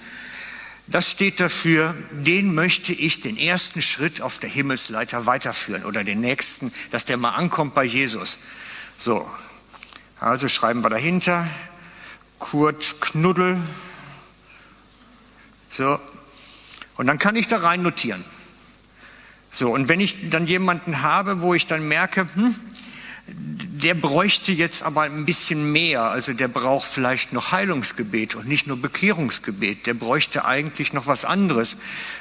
Das 0.87 1.09
steht 1.09 1.39
dafür, 1.39 1.95
den 2.11 2.53
möchte 2.53 2.93
ich 2.93 3.19
den 3.19 3.37
ersten 3.37 3.81
Schritt 3.81 4.21
auf 4.21 4.39
der 4.39 4.49
Himmelsleiter 4.49 5.25
weiterführen 5.25 5.83
oder 5.83 6.03
den 6.03 6.21
nächsten, 6.21 6.71
dass 6.91 7.05
der 7.05 7.17
mal 7.17 7.31
ankommt 7.31 7.73
bei 7.73 7.83
Jesus. 7.83 8.37
So, 8.97 9.29
also 10.19 10.47
schreiben 10.47 10.81
wir 10.81 10.89
dahinter 10.89 11.47
Kurt 12.39 13.01
Knuddel. 13.01 13.59
So, 15.75 15.99
und 16.95 17.07
dann 17.07 17.19
kann 17.19 17.35
ich 17.35 17.49
da 17.49 17.57
rein 17.57 17.81
notieren. 17.81 18.23
So, 19.51 19.73
und 19.73 19.89
wenn 19.89 19.99
ich 19.99 20.29
dann 20.29 20.47
jemanden 20.47 21.01
habe, 21.01 21.41
wo 21.41 21.53
ich 21.53 21.65
dann 21.65 21.85
merke, 21.85 22.29
hm, 22.33 22.55
der 23.27 23.93
bräuchte 23.93 24.53
jetzt 24.53 24.83
aber 24.83 25.01
ein 25.01 25.25
bisschen 25.25 25.73
mehr, 25.73 26.03
also 26.03 26.31
der 26.31 26.47
braucht 26.47 26.87
vielleicht 26.87 27.33
noch 27.33 27.51
Heilungsgebet 27.51 28.35
und 28.35 28.47
nicht 28.47 28.67
nur 28.67 28.81
Bekehrungsgebet, 28.81 29.85
der 29.85 29.95
bräuchte 29.95 30.45
eigentlich 30.45 30.93
noch 30.93 31.07
was 31.07 31.25
anderes, 31.25 31.75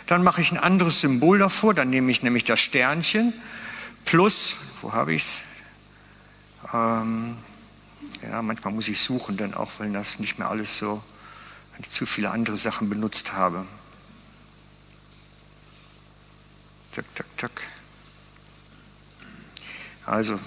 dann 0.09 0.25
mache 0.25 0.41
ich 0.41 0.51
ein 0.51 0.59
anderes 0.59 1.01
Symbol 1.01 1.39
davor, 1.39 1.75
dann 1.75 1.91
nehme 1.91 2.11
ich 2.11 2.25
nämlich 2.25 2.43
das 2.43 2.59
Sternchen 2.59 3.33
plus, 4.05 4.57
wo 4.83 4.95
habe 4.95 5.15
ich 5.15 5.23
es? 5.23 5.43
Ähm, 6.73 7.37
ja, 8.29 8.43
manchmal 8.43 8.75
muss 8.75 8.89
ich 8.89 9.01
suchen 9.01 9.37
dann 9.37 9.55
auch, 9.55 9.71
weil 9.79 9.93
das 9.93 10.19
nicht 10.19 10.41
mehr 10.41 10.51
alles 10.51 10.77
so, 10.77 11.05
wenn 11.75 11.83
ich 11.83 11.91
zu 11.91 12.07
viele 12.07 12.31
andere 12.31 12.57
Sachen 12.57 12.89
benutzt 12.89 13.33
habe. 13.33 13.67
Zack, 16.93 17.05
zack, 17.17 17.27
zack. 17.37 17.63
Also, 20.07 20.39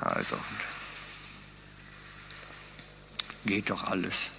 also, 0.00 0.36
geht 3.44 3.70
doch 3.70 3.84
alles. 3.84 4.30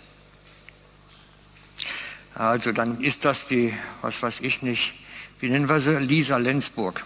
Also, 2.33 2.71
dann 2.73 3.01
ist 3.01 3.23
das 3.23 3.47
die, 3.47 3.73
was 4.01 4.21
weiß 4.21 4.41
ich 4.41 4.61
nicht, 4.61 4.93
wie 5.39 5.49
nennen 5.49 5.69
wir 5.69 5.79
sie? 5.79 5.97
Lisa 5.99 6.37
Lenzburg. 6.37 7.05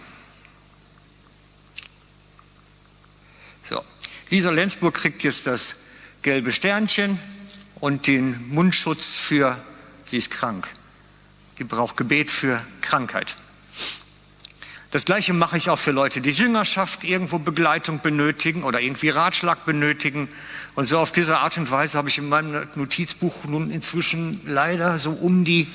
So, 3.64 3.82
Lisa 4.28 4.50
Lenzburg 4.50 4.94
kriegt 4.94 5.22
jetzt 5.22 5.46
das 5.46 5.76
gelbe 6.20 6.52
Sternchen 6.52 7.18
und 7.80 8.06
den 8.06 8.50
Mundschutz 8.50 9.16
für, 9.16 9.58
sie 10.04 10.18
ist 10.18 10.30
krank. 10.30 10.68
Die 11.58 11.64
braucht 11.64 11.96
Gebet 11.96 12.30
für 12.30 12.62
Krankheit. 12.82 13.36
Das 14.90 15.06
Gleiche 15.06 15.32
mache 15.32 15.56
ich 15.56 15.70
auch 15.70 15.78
für 15.78 15.92
Leute, 15.92 16.20
die 16.20 16.30
Jüngerschaft 16.30 17.04
irgendwo 17.04 17.38
Begleitung 17.38 18.00
benötigen 18.00 18.64
oder 18.64 18.80
irgendwie 18.80 19.08
Ratschlag 19.08 19.64
benötigen. 19.64 20.28
Und 20.74 20.84
so 20.84 20.98
auf 20.98 21.10
diese 21.10 21.38
Art 21.38 21.56
und 21.56 21.70
Weise 21.70 21.96
habe 21.96 22.10
ich 22.10 22.18
in 22.18 22.28
meinem 22.28 22.68
Notizbuch 22.74 23.46
nun 23.46 23.70
inzwischen 23.70 24.40
leider 24.46 24.98
so 24.98 25.10
um 25.10 25.44
die 25.44 25.68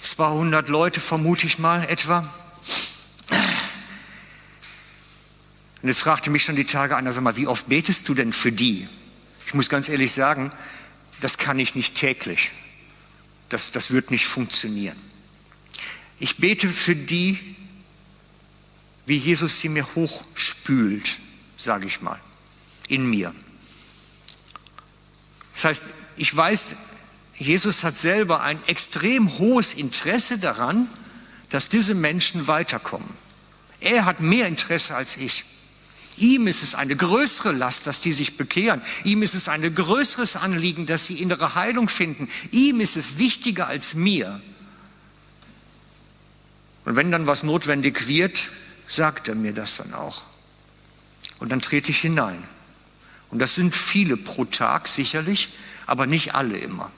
200 0.00 0.68
Leute, 0.68 1.00
vermute 1.00 1.46
ich 1.46 1.58
mal 1.58 1.84
etwa. 1.88 2.28
Und 5.84 5.88
jetzt 5.88 6.00
fragte 6.00 6.30
mich 6.30 6.42
schon 6.42 6.56
die 6.56 6.64
Tage 6.64 6.96
einer, 6.96 7.12
sag 7.12 7.22
mal, 7.22 7.36
wie 7.36 7.46
oft 7.46 7.68
betest 7.68 8.08
du 8.08 8.14
denn 8.14 8.32
für 8.32 8.50
die? 8.50 8.88
Ich 9.46 9.52
muss 9.52 9.68
ganz 9.68 9.90
ehrlich 9.90 10.12
sagen, 10.12 10.50
das 11.20 11.36
kann 11.36 11.58
ich 11.58 11.74
nicht 11.74 11.94
täglich. 11.94 12.52
Das, 13.50 13.70
das 13.70 13.90
wird 13.90 14.10
nicht 14.10 14.24
funktionieren. 14.24 14.96
Ich 16.18 16.38
bete 16.38 16.70
für 16.70 16.96
die, 16.96 17.38
wie 19.04 19.18
Jesus 19.18 19.60
sie 19.60 19.68
mir 19.68 19.86
hochspült, 19.94 21.18
sage 21.58 21.86
ich 21.86 22.00
mal, 22.00 22.18
in 22.88 23.10
mir. 23.10 23.34
Das 25.52 25.64
heißt, 25.66 25.84
ich 26.16 26.34
weiß, 26.34 26.76
Jesus 27.34 27.84
hat 27.84 27.94
selber 27.94 28.40
ein 28.40 28.58
extrem 28.68 29.36
hohes 29.36 29.74
Interesse 29.74 30.38
daran, 30.38 30.88
dass 31.50 31.68
diese 31.68 31.92
Menschen 31.92 32.48
weiterkommen. 32.48 33.10
Er 33.80 34.06
hat 34.06 34.20
mehr 34.20 34.46
Interesse 34.48 34.96
als 34.96 35.18
ich. 35.18 35.44
Ihm 36.16 36.46
ist 36.46 36.62
es 36.62 36.74
eine 36.74 36.94
größere 36.94 37.52
Last, 37.52 37.86
dass 37.86 38.00
die 38.00 38.12
sich 38.12 38.36
bekehren. 38.36 38.80
Ihm 39.04 39.22
ist 39.22 39.34
es 39.34 39.48
ein 39.48 39.74
größeres 39.74 40.36
Anliegen, 40.36 40.86
dass 40.86 41.06
sie 41.06 41.20
innere 41.20 41.54
Heilung 41.54 41.88
finden. 41.88 42.28
Ihm 42.50 42.80
ist 42.80 42.96
es 42.96 43.18
wichtiger 43.18 43.66
als 43.66 43.94
mir. 43.94 44.40
Und 46.84 46.96
wenn 46.96 47.10
dann 47.10 47.26
was 47.26 47.42
notwendig 47.42 48.06
wird, 48.06 48.48
sagt 48.86 49.28
er 49.28 49.34
mir 49.34 49.52
das 49.52 49.76
dann 49.76 49.94
auch. 49.94 50.22
Und 51.38 51.50
dann 51.50 51.60
trete 51.60 51.90
ich 51.90 52.00
hinein. 52.00 52.42
Und 53.30 53.40
das 53.40 53.54
sind 53.54 53.74
viele 53.74 54.16
pro 54.16 54.44
Tag 54.44 54.86
sicherlich, 54.86 55.48
aber 55.86 56.06
nicht 56.06 56.34
alle 56.34 56.56
immer. 56.58 56.90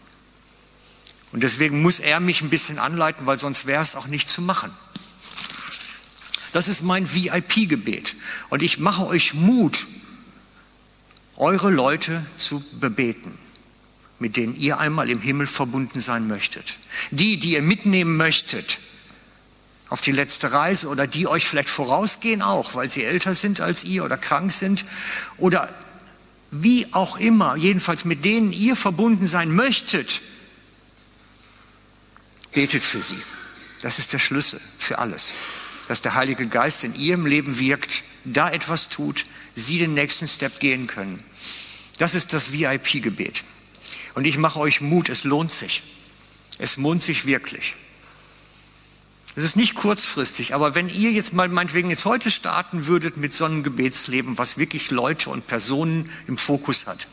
Und 1.32 1.42
deswegen 1.42 1.82
muss 1.82 1.98
er 1.98 2.20
mich 2.20 2.42
ein 2.42 2.50
bisschen 2.50 2.78
anleiten, 2.78 3.26
weil 3.26 3.38
sonst 3.38 3.66
wäre 3.66 3.82
es 3.82 3.96
auch 3.96 4.06
nicht 4.06 4.28
zu 4.28 4.42
machen. 4.42 4.70
Das 6.56 6.68
ist 6.68 6.80
mein 6.80 7.12
VIP-Gebet. 7.12 8.16
Und 8.48 8.62
ich 8.62 8.78
mache 8.78 9.06
euch 9.06 9.34
Mut, 9.34 9.86
eure 11.36 11.70
Leute 11.70 12.24
zu 12.38 12.64
bebeten, 12.80 13.36
mit 14.18 14.38
denen 14.38 14.56
ihr 14.56 14.78
einmal 14.78 15.10
im 15.10 15.20
Himmel 15.20 15.46
verbunden 15.48 16.00
sein 16.00 16.26
möchtet. 16.26 16.78
Die, 17.10 17.36
die 17.36 17.52
ihr 17.52 17.60
mitnehmen 17.60 18.16
möchtet 18.16 18.78
auf 19.90 20.00
die 20.00 20.12
letzte 20.12 20.50
Reise 20.50 20.88
oder 20.88 21.06
die 21.06 21.26
euch 21.26 21.46
vielleicht 21.46 21.68
vorausgehen 21.68 22.40
auch, 22.40 22.74
weil 22.74 22.88
sie 22.88 23.04
älter 23.04 23.34
sind 23.34 23.60
als 23.60 23.84
ihr 23.84 24.02
oder 24.02 24.16
krank 24.16 24.50
sind 24.50 24.86
oder 25.36 25.68
wie 26.50 26.90
auch 26.94 27.18
immer, 27.18 27.56
jedenfalls 27.56 28.06
mit 28.06 28.24
denen 28.24 28.54
ihr 28.54 28.76
verbunden 28.76 29.26
sein 29.26 29.54
möchtet, 29.54 30.22
betet 32.54 32.82
für 32.82 33.02
sie. 33.02 33.22
Das 33.82 33.98
ist 33.98 34.14
der 34.14 34.20
Schlüssel 34.20 34.58
für 34.78 34.96
alles. 34.96 35.34
Dass 35.88 36.02
der 36.02 36.14
Heilige 36.14 36.46
Geist 36.46 36.84
in 36.84 36.94
ihrem 36.94 37.26
Leben 37.26 37.58
wirkt, 37.58 38.02
da 38.24 38.50
etwas 38.50 38.88
tut, 38.88 39.26
sie 39.54 39.78
den 39.78 39.94
nächsten 39.94 40.28
Step 40.28 40.60
gehen 40.60 40.86
können. 40.86 41.22
Das 41.98 42.14
ist 42.14 42.32
das 42.32 42.52
VIP-Gebet. 42.52 43.44
Und 44.14 44.26
ich 44.26 44.38
mache 44.38 44.58
euch 44.58 44.80
Mut, 44.80 45.08
es 45.08 45.24
lohnt 45.24 45.52
sich. 45.52 45.82
Es 46.58 46.76
lohnt 46.76 47.02
sich 47.02 47.26
wirklich. 47.26 47.74
Es 49.34 49.44
ist 49.44 49.56
nicht 49.56 49.74
kurzfristig, 49.74 50.54
aber 50.54 50.74
wenn 50.74 50.88
ihr 50.88 51.12
jetzt 51.12 51.34
mal 51.34 51.48
meinetwegen 51.48 51.90
jetzt 51.90 52.06
heute 52.06 52.30
starten 52.30 52.86
würdet 52.86 53.18
mit 53.18 53.34
so 53.34 53.44
einem 53.44 53.62
Gebetsleben, 53.62 54.38
was 54.38 54.56
wirklich 54.56 54.90
Leute 54.90 55.28
und 55.28 55.46
Personen 55.46 56.10
im 56.26 56.38
Fokus 56.38 56.86
hat, 56.86 57.06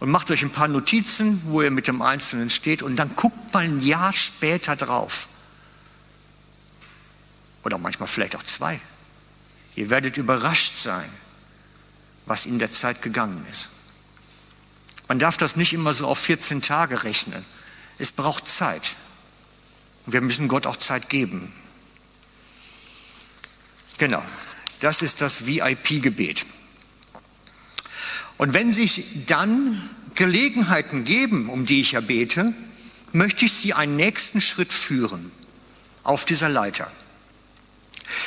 und 0.00 0.10
macht 0.10 0.30
euch 0.30 0.42
ein 0.42 0.50
paar 0.50 0.68
Notizen, 0.68 1.40
wo 1.44 1.62
ihr 1.62 1.70
mit 1.70 1.88
dem 1.88 2.02
Einzelnen 2.02 2.50
steht, 2.50 2.82
und 2.82 2.96
dann 2.96 3.14
guckt 3.16 3.52
mal 3.52 3.64
ein 3.64 3.82
Jahr 3.82 4.12
später 4.12 4.76
drauf. 4.76 5.28
Oder 7.64 7.78
manchmal 7.78 8.08
vielleicht 8.08 8.36
auch 8.36 8.42
zwei. 8.42 8.80
Ihr 9.74 9.90
werdet 9.90 10.16
überrascht 10.16 10.74
sein, 10.74 11.08
was 12.26 12.46
in 12.46 12.58
der 12.58 12.70
Zeit 12.70 13.02
gegangen 13.02 13.44
ist. 13.50 13.70
Man 15.08 15.18
darf 15.18 15.36
das 15.36 15.56
nicht 15.56 15.72
immer 15.72 15.92
so 15.92 16.06
auf 16.06 16.18
14 16.18 16.62
Tage 16.62 17.04
rechnen. 17.04 17.44
Es 17.98 18.12
braucht 18.12 18.46
Zeit. 18.48 18.94
Und 20.06 20.12
wir 20.12 20.20
müssen 20.20 20.48
Gott 20.48 20.66
auch 20.66 20.76
Zeit 20.76 21.08
geben. 21.08 21.52
Genau, 23.98 24.22
das 24.80 25.02
ist 25.02 25.20
das 25.20 25.46
VIP-Gebet. 25.46 26.46
Und 28.36 28.52
wenn 28.52 28.72
sich 28.72 29.24
dann 29.26 29.88
Gelegenheiten 30.14 31.04
geben, 31.04 31.48
um 31.48 31.66
die 31.66 31.80
ich 31.80 31.92
ja 31.92 32.00
bete, 32.00 32.52
möchte 33.12 33.44
ich 33.44 33.52
Sie 33.52 33.74
einen 33.74 33.96
nächsten 33.96 34.40
Schritt 34.40 34.72
führen 34.72 35.30
auf 36.02 36.24
dieser 36.24 36.48
Leiter. 36.48 36.90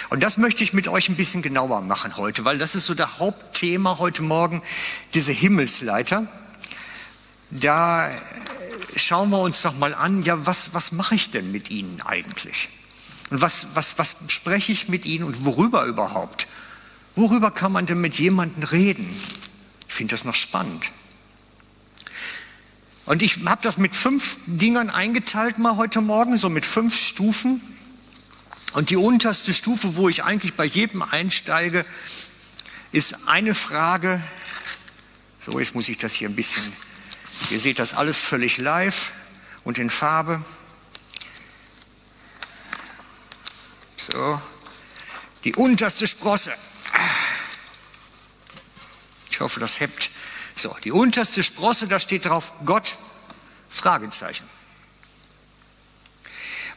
Und 0.10 0.24
das 0.24 0.38
möchte 0.38 0.64
ich 0.64 0.74
mit 0.74 0.88
euch 0.88 1.10
ein 1.10 1.16
bisschen 1.16 1.42
genauer 1.42 1.82
machen 1.82 2.18
heute, 2.18 2.46
weil 2.46 2.58
das 2.58 2.76
ist 2.76 2.86
so 2.86 2.94
der 2.94 3.20
Hauptthema 3.20 3.98
heute 3.98 4.22
Morgen, 4.24 4.62
diese 5.14 5.32
Himmelsleiter. 5.32 6.28
Da 7.52 8.10
schauen 8.96 9.30
wir 9.30 9.40
uns 9.40 9.62
doch 9.62 9.78
mal 9.78 9.94
an, 9.94 10.24
ja, 10.24 10.46
was, 10.46 10.74
was 10.74 10.92
mache 10.92 11.16
ich 11.16 11.30
denn 11.30 11.52
mit 11.52 11.70
Ihnen 11.70 12.02
eigentlich? 12.02 12.70
Und 13.30 13.42
was, 13.42 13.76
was, 13.76 13.98
was 13.98 14.18
spreche 14.28 14.72
ich 14.72 14.90
mit 14.90 15.06
Ihnen 15.06 15.24
und 15.24 15.46
worüber 15.46 15.86
überhaupt? 15.86 16.48
Worüber 17.16 17.52
kann 17.52 17.72
man 17.72 17.86
denn 17.86 18.00
mit 18.00 18.16
jemandem 18.16 18.64
reden? 18.64 19.10
Ich 19.88 19.94
finde 19.94 20.14
das 20.14 20.24
noch 20.24 20.36
spannend. 20.36 20.92
Und 23.06 23.22
ich 23.22 23.40
habe 23.46 23.62
das 23.64 23.78
mit 23.78 23.96
fünf 23.96 24.38
Dingern 24.46 24.90
eingeteilt 24.90 25.58
mal 25.58 25.78
heute 25.78 26.02
Morgen, 26.02 26.38
so 26.38 26.50
mit 26.50 26.66
fünf 26.66 26.96
Stufen. 26.96 27.62
Und 28.74 28.90
die 28.90 28.98
unterste 28.98 29.54
Stufe, 29.54 29.96
wo 29.96 30.10
ich 30.10 30.24
eigentlich 30.24 30.56
bei 30.56 30.66
jedem 30.66 31.02
einsteige, 31.02 31.86
ist 32.92 33.28
eine 33.28 33.54
Frage. 33.54 34.22
So, 35.40 35.60
jetzt 35.60 35.74
muss 35.74 35.90
ich 35.90 35.98
das 35.98 36.14
hier 36.14 36.30
ein 36.30 36.36
bisschen 36.36 36.74
Ihr 37.50 37.60
seht 37.60 37.80
das 37.80 37.94
alles 37.94 38.18
völlig 38.18 38.58
live 38.58 39.14
und 39.64 39.78
in 39.78 39.90
Farbe. 39.90 40.44
So, 43.98 44.42
die 45.44 45.56
unterste 45.56 46.08
Sprosse. 46.08 46.54
Ich 49.30 49.40
hoffe, 49.40 49.60
das 49.60 49.80
hebt. 49.80 50.10
So, 50.56 50.76
die 50.84 50.92
unterste 50.92 51.44
Sprosse, 51.44 51.88
da 51.88 52.00
steht 52.00 52.26
drauf 52.26 52.52
Gott, 52.66 52.98
Fragezeichen. 53.70 54.50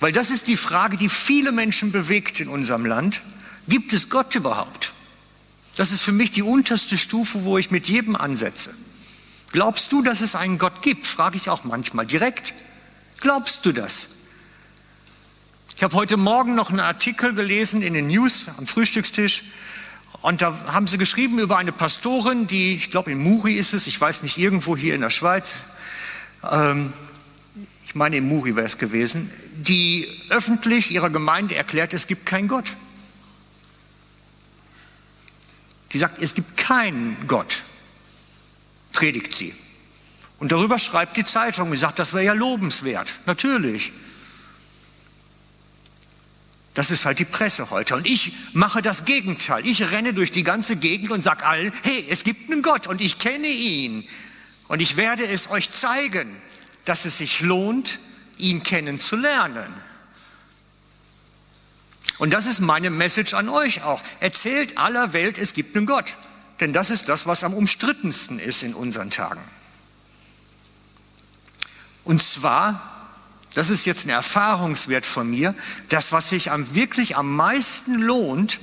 Weil 0.01 0.13
das 0.13 0.31
ist 0.31 0.49
die 0.49 0.57
Frage, 0.57 0.97
die 0.97 1.09
viele 1.09 1.53
Menschen 1.53 1.93
bewegt 1.93 2.41
in 2.41 2.49
unserem 2.49 2.87
Land. 2.87 3.21
Gibt 3.69 3.93
es 3.93 4.09
Gott 4.09 4.35
überhaupt? 4.35 4.95
Das 5.77 5.93
ist 5.93 6.01
für 6.01 6.13
mich 6.13 6.31
die 6.31 6.43
unterste 6.43 6.99
Stufe, 6.99 7.45
wo 7.45 7.59
ich 7.59 7.71
mit 7.71 7.89
jedem 7.89 8.17
ansetze. 8.17 8.75
Glaubst 9.53 9.93
du, 9.93 10.03
dass 10.03 10.21
es 10.21 10.35
einen 10.35 10.59
Gott 10.59 10.83
gibt? 10.83 11.07
Frage 11.07 11.37
ich 11.37 11.51
auch 11.51 11.65
manchmal 11.65 12.07
direkt. 12.07 12.55
Glaubst 13.21 13.67
du 13.67 13.73
das? 13.73 14.09
Ich 15.77 15.83
habe 15.83 15.97
heute 15.97 16.17
Morgen 16.17 16.55
noch 16.55 16.71
einen 16.71 16.81
Artikel 16.81 17.35
gelesen 17.35 17.83
in 17.83 17.95
den 17.95 18.07
News 18.07 18.47
am 18.57 18.67
Frühstückstisch 18.67 19.45
und 20.23 20.43
da 20.43 20.55
haben 20.67 20.87
sie 20.87 20.99
geschrieben 20.99 21.39
über 21.39 21.57
eine 21.57 21.73
Pastorin, 21.73 22.47
die, 22.47 22.75
ich 22.75 22.91
glaube 22.91 23.13
in 23.13 23.19
Muri 23.19 23.55
ist 23.55 23.73
es, 23.73 23.87
ich 23.87 23.99
weiß 23.99 24.23
nicht, 24.23 24.37
irgendwo 24.37 24.77
hier 24.77 24.95
in 24.95 25.01
der 25.01 25.11
Schweiz, 25.11 25.55
ähm, 26.51 26.93
ich 27.91 27.97
meine 27.97 28.19
in 28.19 28.29
Muri 28.29 28.55
wäre 28.55 28.67
es 28.67 28.79
gewesen, 28.79 29.33
die 29.53 30.09
öffentlich 30.29 30.93
ihrer 30.93 31.11
Gemeinde 31.11 31.57
erklärt, 31.57 31.93
es 31.93 32.07
gibt 32.07 32.25
keinen 32.25 32.47
Gott. 32.47 32.73
Die 35.93 35.99
sagt, 35.99 36.23
es 36.23 36.35
gibt 36.35 36.57
keinen 36.57 37.17
Gott 37.27 37.65
predigt 38.93 39.35
sie. 39.35 39.53
Und 40.39 40.53
darüber 40.53 40.79
schreibt 40.79 41.17
die 41.17 41.25
Zeitung 41.25 41.71
und 41.71 41.77
sagt, 41.77 41.99
das 41.99 42.15
wäre 42.15 42.25
ja 42.25 42.33
lobenswert. 42.33 43.19
Natürlich. 43.27 43.91
Das 46.75 46.93
ist 46.93 47.05
halt 47.05 47.19
die 47.19 47.25
Presse 47.25 47.71
heute. 47.71 47.97
Und 47.97 48.07
ich 48.07 48.33
mache 48.53 48.83
das 48.83 49.05
Gegenteil. 49.05 49.67
Ich 49.67 49.91
renne 49.91 50.15
durch 50.15 50.31
die 50.31 50.45
ganze 50.45 50.77
Gegend 50.77 51.11
und 51.11 51.23
sage 51.23 51.45
allen, 51.45 51.73
hey, 51.83 52.07
es 52.09 52.23
gibt 52.23 52.53
einen 52.53 52.63
Gott 52.63 52.87
und 52.87 53.01
ich 53.01 53.19
kenne 53.19 53.49
ihn. 53.49 54.07
Und 54.69 54.81
ich 54.81 54.97
werde 54.97 55.27
es 55.27 55.51
euch 55.51 55.73
zeigen, 55.73 56.31
dass 56.85 57.05
es 57.05 57.19
sich 57.19 57.41
lohnt, 57.41 57.99
ihn 58.39 58.63
kennenzulernen. 58.63 59.73
Und 62.19 62.33
das 62.33 62.47
ist 62.47 62.61
meine 62.61 62.91
Message 62.91 63.35
an 63.35 63.49
euch 63.49 63.83
auch. 63.83 64.03
Erzählt 64.21 64.77
aller 64.77 65.13
Welt, 65.13 65.39
es 65.39 65.55
gibt 65.55 65.77
einen 65.77 65.87
Gott. 65.87 66.17
Denn 66.61 66.75
das 66.75 66.91
ist 66.91 67.09
das, 67.09 67.27
was 67.27 67.45
am 67.45 67.55
umstrittensten 67.55 68.39
ist 68.39 68.63
in 68.63 68.75
unseren 68.75 69.11
Tagen. 69.11 69.41
Und 72.05 72.23
zwar, 72.23 73.09
das 73.55 73.71
ist 73.71 73.87
jetzt 73.87 74.05
ein 74.05 74.11
Erfahrungswert 74.11 75.07
von 75.07 75.31
mir, 75.31 75.55
das, 75.89 76.13
was 76.13 76.29
sich 76.29 76.51
am, 76.51 76.75
wirklich 76.75 77.17
am 77.17 77.35
meisten 77.35 77.95
lohnt, 77.95 78.61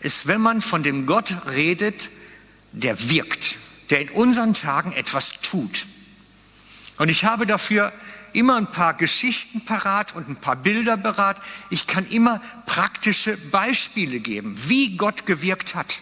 ist, 0.00 0.26
wenn 0.26 0.40
man 0.40 0.62
von 0.62 0.82
dem 0.82 1.06
Gott 1.06 1.36
redet, 1.50 2.10
der 2.72 3.10
wirkt, 3.10 3.58
der 3.90 4.00
in 4.00 4.08
unseren 4.08 4.54
Tagen 4.54 4.92
etwas 4.92 5.42
tut. 5.42 5.86
Und 6.98 7.08
ich 7.08 7.24
habe 7.24 7.46
dafür 7.46 7.92
immer 8.32 8.56
ein 8.56 8.70
paar 8.70 8.94
Geschichten 8.94 9.64
parat 9.64 10.14
und 10.14 10.28
ein 10.28 10.36
paar 10.36 10.56
Bilder 10.56 10.96
parat. 10.96 11.40
Ich 11.70 11.86
kann 11.86 12.06
immer 12.06 12.40
praktische 12.66 13.36
Beispiele 13.36 14.20
geben, 14.20 14.54
wie 14.68 14.96
Gott 14.96 15.26
gewirkt 15.26 15.74
hat. 15.74 16.00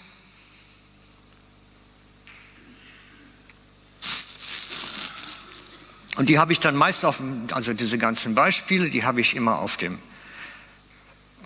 Und 6.16 6.28
die 6.28 6.38
habe 6.38 6.52
ich 6.52 6.60
dann 6.60 6.76
meist 6.76 7.04
auf, 7.04 7.22
also 7.52 7.72
diese 7.72 7.96
ganzen 7.96 8.34
Beispiele, 8.34 8.90
die 8.90 9.04
habe 9.04 9.20
ich 9.20 9.34
immer 9.36 9.58
auf 9.60 9.76
dem 9.76 9.98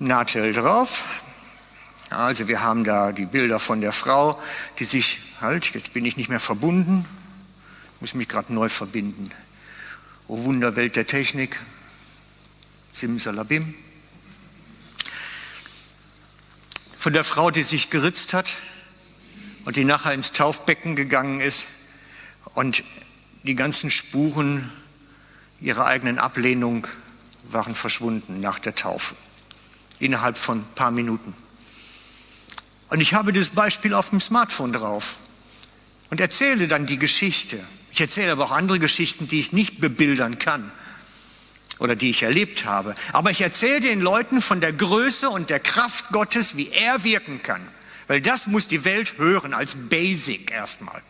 Nahtell 0.00 0.52
drauf. 0.52 1.04
Also 2.10 2.48
wir 2.48 2.62
haben 2.62 2.84
da 2.84 3.12
die 3.12 3.26
Bilder 3.26 3.60
von 3.60 3.80
der 3.80 3.92
Frau, 3.92 4.40
die 4.78 4.84
sich, 4.84 5.20
halt, 5.40 5.74
jetzt 5.74 5.92
bin 5.92 6.04
ich 6.04 6.16
nicht 6.16 6.28
mehr 6.28 6.40
verbunden, 6.40 7.06
muss 8.04 8.12
mich 8.12 8.28
gerade 8.28 8.52
neu 8.52 8.68
verbinden. 8.68 9.30
O 10.28 10.44
Wunderwelt 10.44 10.94
der 10.94 11.06
Technik, 11.06 11.58
Simsalabim. 12.92 13.74
Von 16.98 17.14
der 17.14 17.24
Frau, 17.24 17.50
die 17.50 17.62
sich 17.62 17.88
geritzt 17.88 18.34
hat 18.34 18.58
und 19.64 19.76
die 19.76 19.86
nachher 19.86 20.12
ins 20.12 20.32
Taufbecken 20.32 20.96
gegangen 20.96 21.40
ist 21.40 21.66
und 22.54 22.84
die 23.42 23.54
ganzen 23.54 23.90
Spuren 23.90 24.70
ihrer 25.62 25.86
eigenen 25.86 26.18
Ablehnung 26.18 26.86
waren 27.44 27.74
verschwunden 27.74 28.38
nach 28.38 28.58
der 28.58 28.74
Taufe. 28.74 29.14
Innerhalb 29.98 30.36
von 30.36 30.58
ein 30.58 30.74
paar 30.74 30.90
Minuten. 30.90 31.32
Und 32.90 33.00
ich 33.00 33.14
habe 33.14 33.32
dieses 33.32 33.48
Beispiel 33.48 33.94
auf 33.94 34.10
dem 34.10 34.20
Smartphone 34.20 34.74
drauf 34.74 35.16
und 36.10 36.20
erzähle 36.20 36.68
dann 36.68 36.84
die 36.84 36.98
Geschichte. 36.98 37.64
Ich 37.94 38.00
erzähle 38.00 38.32
aber 38.32 38.46
auch 38.46 38.50
andere 38.50 38.80
Geschichten, 38.80 39.28
die 39.28 39.38
ich 39.38 39.52
nicht 39.52 39.80
bebildern 39.80 40.40
kann 40.40 40.72
oder 41.78 41.94
die 41.94 42.10
ich 42.10 42.24
erlebt 42.24 42.64
habe. 42.64 42.96
Aber 43.12 43.30
ich 43.30 43.40
erzähle 43.40 43.78
den 43.78 44.00
Leuten 44.00 44.42
von 44.42 44.60
der 44.60 44.72
Größe 44.72 45.30
und 45.30 45.48
der 45.48 45.60
Kraft 45.60 46.08
Gottes, 46.08 46.56
wie 46.56 46.70
er 46.70 47.04
wirken 47.04 47.40
kann. 47.44 47.60
Weil 48.08 48.20
das 48.20 48.48
muss 48.48 48.66
die 48.66 48.84
Welt 48.84 49.18
hören 49.18 49.54
als 49.54 49.76
Basic 49.76 50.50
erstmal. 50.50 51.00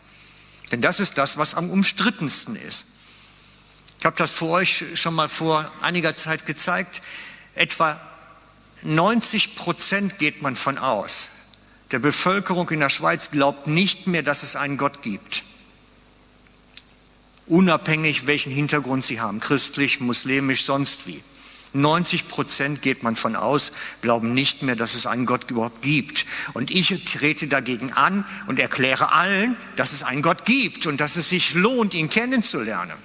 Denn 0.73 0.83
das 0.83 1.01
ist 1.01 1.17
das, 1.17 1.39
was 1.39 1.55
am 1.55 1.71
umstrittensten 1.71 2.55
ist. 2.55 2.85
Ich 3.99 4.05
habe 4.05 4.17
das 4.19 4.33
für 4.33 4.49
euch 4.49 4.85
schon 4.93 5.15
mal 5.15 5.31
vor 5.31 5.73
einiger 5.81 6.15
Zeit 6.15 6.45
gezeigt. 6.45 7.01
Etwa 7.55 7.99
90 8.83 9.57
Prozent 9.57 10.19
geht 10.19 10.43
man 10.43 10.55
von 10.55 10.77
aus. 10.77 11.31
Der 11.93 11.99
Bevölkerung 11.99 12.69
in 12.69 12.81
der 12.81 12.91
Schweiz 12.91 13.31
glaubt 13.31 13.69
nicht 13.69 14.07
mehr, 14.07 14.23
dass 14.23 14.43
es 14.43 14.55
einen 14.55 14.77
Gott 14.77 15.01
gibt. 15.01 15.45
Unabhängig, 17.47 18.27
welchen 18.27 18.53
Hintergrund 18.53 19.05
sie 19.05 19.21
haben, 19.21 19.41
christlich, 19.41 20.01
muslimisch, 20.01 20.65
sonst 20.65 21.07
wie. 21.07 21.23
90 21.75 22.29
Prozent 22.29 22.83
geht 22.83 23.03
man 23.03 23.17
von 23.17 23.37
aus, 23.37 23.73
glauben 24.01 24.33
nicht 24.33 24.63
mehr, 24.63 24.77
dass 24.77 24.95
es 24.95 25.07
einen 25.07 25.27
Gott 25.27 25.51
überhaupt 25.51 25.83
gibt. 25.83 26.25
Und 26.55 26.71
ich 26.71 26.89
trete 27.05 27.49
dagegen 27.49 27.93
an 27.93 28.25
und 28.47 28.61
erkläre 28.61 29.13
allen, 29.13 29.57
dass 29.77 29.93
es 29.93 30.05
einen 30.05 30.23
Gott 30.23 30.45
gibt 30.45 30.87
und 30.87 31.01
dass 31.01 31.17
es 31.17 31.29
sich 31.29 31.55
lohnt, 31.55 31.95
ihn 31.95 32.09
kennenzulernen. 32.09 32.97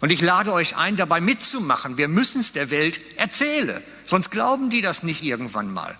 Und 0.00 0.12
ich 0.12 0.20
lade 0.20 0.52
euch 0.52 0.76
ein, 0.76 0.96
dabei 0.96 1.22
mitzumachen. 1.22 1.96
Wir 1.96 2.08
müssen 2.08 2.40
es 2.40 2.52
der 2.52 2.70
Welt 2.70 3.00
erzählen, 3.16 3.82
sonst 4.04 4.30
glauben 4.30 4.68
die 4.68 4.82
das 4.82 5.02
nicht 5.02 5.22
irgendwann 5.22 5.72
mal. 5.72 5.96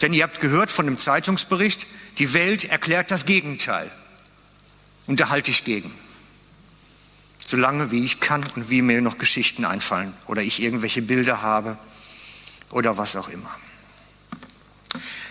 Denn 0.00 0.12
ihr 0.12 0.24
habt 0.24 0.40
gehört 0.40 0.72
von 0.72 0.86
dem 0.86 0.98
Zeitungsbericht, 0.98 1.86
die 2.18 2.34
Welt 2.34 2.64
erklärt 2.64 3.12
das 3.12 3.24
Gegenteil. 3.24 3.88
Und 5.06 5.20
da 5.20 5.28
halte 5.28 5.52
ich 5.52 5.62
gegen 5.62 5.92
so 7.46 7.56
lange 7.56 7.90
wie 7.90 8.04
ich 8.04 8.20
kann 8.20 8.44
und 8.54 8.70
wie 8.70 8.82
mir 8.82 9.00
noch 9.00 9.18
Geschichten 9.18 9.64
einfallen 9.64 10.14
oder 10.26 10.42
ich 10.42 10.62
irgendwelche 10.62 11.02
Bilder 11.02 11.42
habe 11.42 11.78
oder 12.70 12.96
was 12.96 13.16
auch 13.16 13.28
immer. 13.28 13.50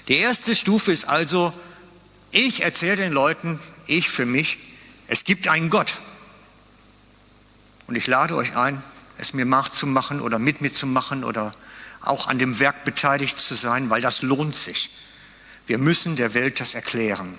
Die 0.08 0.18
erste 0.18 0.56
Stufe 0.56 0.92
ist 0.92 1.06
also, 1.06 1.54
ich 2.32 2.64
erzähle 2.64 2.98
den 2.98 3.12
Leuten, 3.12 3.60
ich 3.88 4.10
für 4.10 4.26
mich, 4.26 4.58
es 5.08 5.24
gibt 5.24 5.48
einen 5.48 5.70
Gott. 5.70 5.96
Und 7.88 7.96
ich 7.96 8.08
lade 8.08 8.36
euch 8.36 8.56
ein, 8.56 8.82
es 9.18 9.34
mir 9.34 9.46
nachzumachen 9.46 10.22
oder 10.22 10.40
mit 10.40 10.62
mir 10.62 10.72
zu 10.72 10.88
machen 10.88 11.24
oder 11.24 11.52
auch 12.02 12.28
an 12.28 12.40
dem 12.40 12.60
Werk 12.60 12.84
beteiligt 12.84 13.38
zu 13.38 13.56
sein, 13.56 13.90
weil 13.90 14.02
das 14.02 14.22
lohnt 14.22 14.56
sich. 14.56 14.90
Wir 15.68 15.78
müssen 15.78 16.16
der 16.16 16.34
Welt 16.34 16.60
das 16.60 16.74
erklären. 16.74 17.38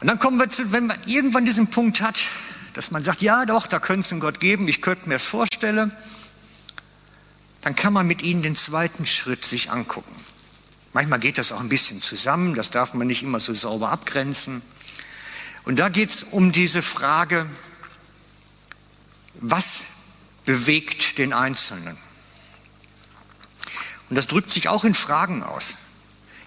Und 0.00 0.08
dann 0.08 0.18
kommen 0.18 0.38
wir 0.38 0.50
zu, 0.50 0.72
wenn 0.72 0.86
man 0.86 0.98
irgendwann 1.06 1.44
diesen 1.44 1.68
Punkt 1.68 2.00
hat, 2.00 2.26
dass 2.74 2.90
man 2.90 3.02
sagt, 3.02 3.22
ja 3.22 3.46
doch, 3.46 3.66
da 3.66 3.78
könnte 3.78 4.00
es 4.00 4.12
einen 4.12 4.20
Gott 4.20 4.40
geben, 4.40 4.68
ich 4.68 4.82
könnte 4.82 5.08
mir 5.08 5.14
das 5.14 5.24
vorstellen, 5.24 5.92
dann 7.62 7.76
kann 7.76 7.92
man 7.92 8.06
mit 8.06 8.22
ihnen 8.22 8.42
den 8.42 8.56
zweiten 8.56 9.06
Schritt 9.06 9.44
sich 9.44 9.70
angucken. 9.70 10.14
Manchmal 10.92 11.18
geht 11.18 11.38
das 11.38 11.50
auch 11.50 11.60
ein 11.60 11.68
bisschen 11.68 12.02
zusammen, 12.02 12.54
das 12.54 12.70
darf 12.70 12.94
man 12.94 13.06
nicht 13.06 13.22
immer 13.22 13.40
so 13.40 13.52
sauber 13.54 13.90
abgrenzen. 13.90 14.62
Und 15.64 15.78
da 15.78 15.88
geht 15.88 16.10
es 16.10 16.22
um 16.22 16.52
diese 16.52 16.82
Frage, 16.82 17.46
was 19.40 19.84
bewegt 20.44 21.18
den 21.18 21.32
Einzelnen? 21.32 21.96
Und 24.10 24.16
das 24.16 24.26
drückt 24.26 24.50
sich 24.50 24.68
auch 24.68 24.84
in 24.84 24.94
Fragen 24.94 25.42
aus. 25.42 25.76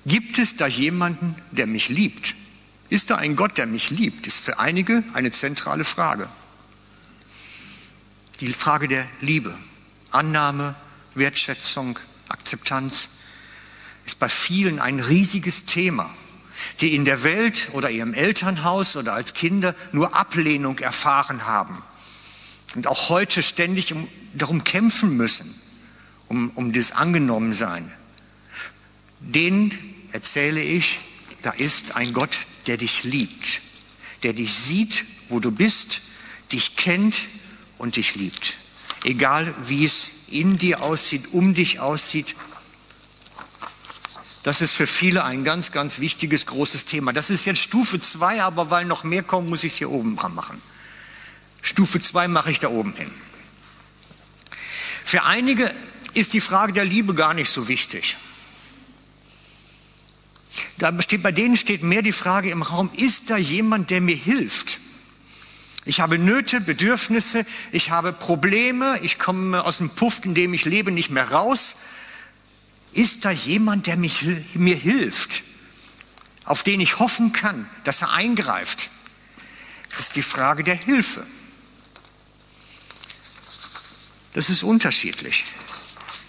Gibt 0.05 0.38
es 0.38 0.55
da 0.55 0.67
jemanden, 0.67 1.36
der 1.51 1.67
mich 1.67 1.89
liebt? 1.89 2.36
Ist 2.89 3.10
da 3.10 3.17
ein 3.17 3.36
Gott, 3.36 3.58
der 3.58 3.67
mich 3.67 3.89
liebt, 3.89 4.28
ist 4.28 4.39
für 4.39 4.60
einige 4.60 5.04
eine 5.13 5.32
zentrale 5.32 5.84
Frage. 5.84 6.30
Die 8.39 8.54
Frage 8.54 8.88
der 8.88 9.06
Liebe, 9.19 9.58
Annahme, 10.12 10.76
Wertschätzung, 11.15 12.00
Akzeptanz 12.30 13.10
ist 14.06 14.19
bei 14.19 14.30
vielen 14.30 14.80
ein 14.80 15.00
riesiges 15.00 15.65
Thema, 15.65 16.10
die 16.80 16.95
in 16.95 17.04
der 17.04 17.23
Welt 17.23 17.69
oder 17.73 17.89
ihrem 17.89 18.13
Elternhaus 18.13 18.95
oder 18.95 19.13
als 19.13 19.34
Kinder 19.34 19.76
nur 19.91 20.15
Ablehnung 20.15 20.80
erfahren 20.80 21.45
haben 21.45 21.82
und 22.76 22.88
auch 22.88 23.10
heute 23.10 23.43
ständig 23.43 23.93
um, 23.93 24.08
darum 24.34 24.63
kämpfen 24.63 25.17
müssen, 25.17 25.54
um, 26.28 26.52
um 26.52 26.71
das 26.73 26.91
Angenommensein. 26.93 27.91
Denen 29.19 29.78
erzähle 30.12 30.62
ich, 30.62 31.00
da 31.41 31.52
ist 31.52 31.95
ein 31.95 32.13
Gott, 32.13 32.39
der 32.67 32.77
dich 32.77 33.03
liebt, 33.03 33.62
der 34.23 34.34
dich 34.34 34.53
sieht, 34.53 35.06
wo 35.30 35.39
du 35.39 35.51
bist, 35.51 36.01
dich 36.51 36.75
kennt 36.75 37.25
und 37.77 37.95
dich 37.95 38.15
liebt. 38.15 38.58
Egal 39.03 39.53
wie 39.65 39.86
es 39.86 40.10
in 40.30 40.58
dir 40.58 40.82
aussieht, 40.82 41.34
um 41.34 41.53
dich 41.53 41.80
aussieht. 41.80 42.36
Das 44.43 44.62
ist 44.62 44.71
für 44.71 44.88
viele 44.88 45.23
ein 45.23 45.43
ganz, 45.43 45.71
ganz 45.71 45.99
wichtiges, 45.99 46.45
großes 46.45 46.86
Thema. 46.86 47.12
Das 47.13 47.30
ist 47.30 47.45
jetzt 47.45 47.60
Stufe 47.60 47.99
2, 47.99 48.43
aber 48.43 48.69
weil 48.69 48.86
noch 48.86 49.03
mehr 49.03 49.23
kommen, 49.23 49.49
muss 49.49 49.63
ich 49.63 49.73
es 49.73 49.77
hier 49.77 49.89
oben 49.89 50.15
dran 50.15 50.34
machen. 50.34 50.62
Stufe 51.62 51.99
2 51.99 52.27
mache 52.27 52.51
ich 52.51 52.60
da 52.60 52.69
oben 52.69 52.93
hin. 52.93 53.12
Für 55.03 55.23
einige 55.23 55.73
ist 56.13 56.34
die 56.34 56.41
Frage 56.41 56.73
der 56.73 56.86
Liebe 56.86 57.13
gar 57.13 57.34
nicht 57.34 57.49
so 57.49 57.67
wichtig. 57.67 58.17
Da 60.77 61.01
steht, 61.01 61.23
bei 61.23 61.31
denen 61.31 61.57
steht 61.57 61.83
mehr 61.83 62.01
die 62.01 62.11
Frage 62.11 62.49
im 62.49 62.61
Raum, 62.61 62.89
ist 62.95 63.29
da 63.29 63.37
jemand, 63.37 63.89
der 63.89 64.01
mir 64.01 64.15
hilft? 64.15 64.79
Ich 65.85 66.01
habe 66.01 66.19
Nöte, 66.19 66.59
Bedürfnisse, 66.59 67.45
ich 67.71 67.91
habe 67.91 68.11
Probleme, 68.11 68.99
ich 69.03 69.19
komme 69.19 69.63
aus 69.63 69.77
dem 69.77 69.89
Puff, 69.89 70.19
in 70.25 70.35
dem 70.35 70.53
ich 70.53 70.65
lebe, 70.65 70.91
nicht 70.91 71.11
mehr 71.11 71.31
raus. 71.31 71.77
Ist 72.91 73.23
da 73.23 73.31
jemand, 73.31 73.87
der 73.87 73.95
mich, 73.95 74.25
mir 74.53 74.75
hilft, 74.75 75.43
auf 76.43 76.63
den 76.63 76.81
ich 76.81 76.99
hoffen 76.99 77.31
kann, 77.31 77.69
dass 77.85 78.01
er 78.01 78.11
eingreift? 78.11 78.89
Das 79.89 79.99
ist 79.99 80.15
die 80.17 80.23
Frage 80.23 80.63
der 80.63 80.75
Hilfe. 80.75 81.25
Das 84.33 84.49
ist 84.49 84.63
unterschiedlich. 84.63 85.45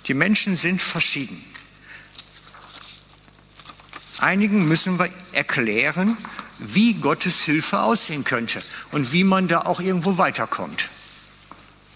Die 0.07 0.15
Menschen 0.15 0.57
sind 0.57 0.81
verschieden. 0.81 1.45
Einigen 4.19 4.67
müssen 4.67 4.99
wir 4.99 5.09
erklären, 5.33 6.17
wie 6.59 6.95
Gottes 6.95 7.41
Hilfe 7.41 7.81
aussehen 7.81 8.25
könnte 8.25 8.63
und 8.91 9.13
wie 9.13 9.25
man 9.25 9.49
da 9.49 9.61
auch 9.63 9.81
irgendwo 9.81 10.19
weiterkommt. 10.19 10.89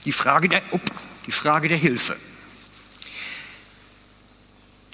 Die 0.05 0.13
Frage 0.13 0.49
der, 0.49 0.63
up, 0.73 0.83
die 1.27 1.33
Frage 1.33 1.69
der 1.69 1.77
Hilfe. 1.77 2.17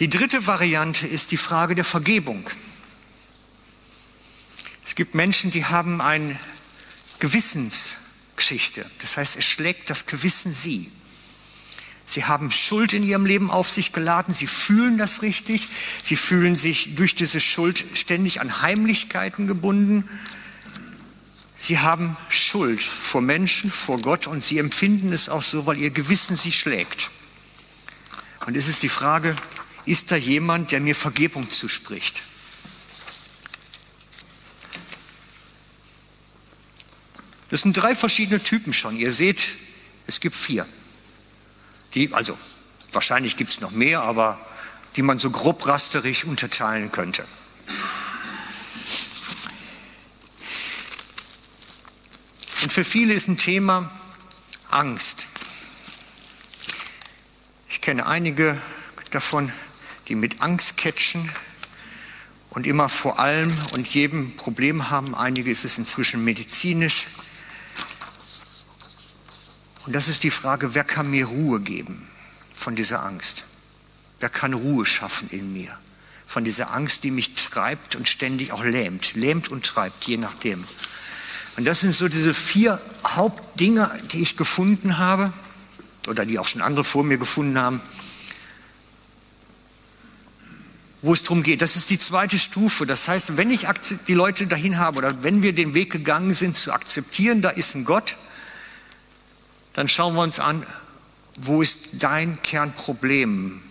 Die 0.00 0.08
dritte 0.08 0.46
Variante 0.46 1.06
ist 1.06 1.30
die 1.32 1.36
Frage 1.36 1.74
der 1.74 1.84
Vergebung. 1.84 2.48
Es 4.86 4.94
gibt 4.94 5.14
Menschen, 5.14 5.50
die 5.50 5.64
haben 5.64 6.00
eine 6.00 6.38
Gewissensgeschichte. 7.18 8.88
Das 9.00 9.16
heißt, 9.16 9.36
es 9.36 9.44
schlägt 9.44 9.90
das 9.90 10.06
Gewissen 10.06 10.52
sie. 10.52 10.90
Sie 12.08 12.24
haben 12.24 12.50
Schuld 12.50 12.94
in 12.94 13.02
ihrem 13.02 13.26
Leben 13.26 13.50
auf 13.50 13.68
sich 13.68 13.92
geladen. 13.92 14.32
Sie 14.32 14.46
fühlen 14.46 14.96
das 14.96 15.20
richtig. 15.20 15.68
Sie 16.02 16.16
fühlen 16.16 16.56
sich 16.56 16.94
durch 16.94 17.14
diese 17.14 17.38
Schuld 17.38 17.84
ständig 17.92 18.40
an 18.40 18.62
Heimlichkeiten 18.62 19.46
gebunden. 19.46 20.08
Sie 21.54 21.80
haben 21.80 22.16
Schuld 22.30 22.82
vor 22.82 23.20
Menschen, 23.20 23.70
vor 23.70 24.00
Gott 24.00 24.26
und 24.26 24.42
sie 24.42 24.56
empfinden 24.56 25.12
es 25.12 25.28
auch 25.28 25.42
so, 25.42 25.66
weil 25.66 25.76
ihr 25.76 25.90
Gewissen 25.90 26.34
sie 26.34 26.50
schlägt. 26.50 27.10
Und 28.46 28.56
es 28.56 28.68
ist 28.68 28.82
die 28.82 28.88
Frage, 28.88 29.36
ist 29.84 30.10
da 30.10 30.16
jemand, 30.16 30.72
der 30.72 30.80
mir 30.80 30.94
Vergebung 30.94 31.50
zuspricht? 31.50 32.22
Das 37.50 37.60
sind 37.60 37.74
drei 37.74 37.94
verschiedene 37.94 38.42
Typen 38.42 38.72
schon. 38.72 38.96
Ihr 38.96 39.12
seht, 39.12 39.56
es 40.06 40.20
gibt 40.20 40.36
vier 40.36 40.66
die, 41.94 42.12
also 42.12 42.36
wahrscheinlich 42.92 43.36
gibt 43.36 43.50
es 43.50 43.60
noch 43.60 43.70
mehr, 43.70 44.02
aber 44.02 44.40
die 44.96 45.02
man 45.02 45.18
so 45.18 45.30
grob 45.30 45.66
rasterig 45.66 46.24
unterteilen 46.24 46.90
könnte. 46.90 47.24
Und 52.62 52.72
für 52.72 52.84
viele 52.84 53.14
ist 53.14 53.28
ein 53.28 53.38
Thema 53.38 53.90
Angst. 54.70 55.26
Ich 57.68 57.80
kenne 57.80 58.06
einige 58.06 58.60
davon, 59.10 59.52
die 60.08 60.14
mit 60.14 60.42
Angst 60.42 60.76
catchen 60.76 61.30
und 62.50 62.66
immer 62.66 62.88
vor 62.88 63.18
allem 63.18 63.54
und 63.72 63.86
jedem 63.88 64.36
Problem 64.36 64.90
haben. 64.90 65.14
Einige 65.14 65.50
ist 65.50 65.64
es 65.64 65.78
inzwischen 65.78 66.24
medizinisch. 66.24 67.06
Und 69.88 69.94
das 69.94 70.08
ist 70.08 70.22
die 70.22 70.30
Frage, 70.30 70.74
wer 70.74 70.84
kann 70.84 71.10
mir 71.10 71.24
Ruhe 71.24 71.60
geben 71.60 72.06
von 72.54 72.76
dieser 72.76 73.04
Angst? 73.04 73.44
Wer 74.20 74.28
kann 74.28 74.52
Ruhe 74.52 74.84
schaffen 74.84 75.30
in 75.30 75.54
mir? 75.54 75.78
Von 76.26 76.44
dieser 76.44 76.74
Angst, 76.74 77.04
die 77.04 77.10
mich 77.10 77.34
treibt 77.36 77.96
und 77.96 78.06
ständig 78.06 78.52
auch 78.52 78.62
lähmt. 78.62 79.14
Lähmt 79.14 79.48
und 79.48 79.64
treibt, 79.64 80.04
je 80.04 80.18
nachdem. 80.18 80.62
Und 81.56 81.64
das 81.64 81.80
sind 81.80 81.94
so 81.94 82.06
diese 82.06 82.34
vier 82.34 82.78
Hauptdinge, 83.02 83.90
die 84.12 84.20
ich 84.20 84.36
gefunden 84.36 84.98
habe, 84.98 85.32
oder 86.06 86.26
die 86.26 86.38
auch 86.38 86.44
schon 86.44 86.60
andere 86.60 86.84
vor 86.84 87.02
mir 87.02 87.16
gefunden 87.16 87.58
haben, 87.58 87.80
wo 91.00 91.14
es 91.14 91.22
darum 91.22 91.42
geht. 91.42 91.62
Das 91.62 91.76
ist 91.76 91.88
die 91.88 91.98
zweite 91.98 92.38
Stufe. 92.38 92.84
Das 92.84 93.08
heißt, 93.08 93.38
wenn 93.38 93.50
ich 93.50 93.66
die 94.06 94.14
Leute 94.14 94.46
dahin 94.46 94.76
habe 94.76 94.98
oder 94.98 95.22
wenn 95.22 95.40
wir 95.40 95.54
den 95.54 95.72
Weg 95.72 95.90
gegangen 95.90 96.34
sind, 96.34 96.56
zu 96.56 96.74
akzeptieren, 96.74 97.40
da 97.40 97.48
ist 97.48 97.74
ein 97.74 97.86
Gott, 97.86 98.16
dann 99.78 99.86
schauen 99.86 100.16
wir 100.16 100.22
uns 100.22 100.40
an, 100.40 100.66
wo 101.36 101.62
ist 101.62 102.02
dein 102.02 102.42
Kernproblem? 102.42 103.62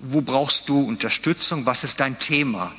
Wo 0.00 0.22
brauchst 0.22 0.68
du 0.68 0.80
Unterstützung? 0.80 1.66
Was 1.66 1.84
ist 1.84 2.00
dein 2.00 2.18
Thema 2.18 2.74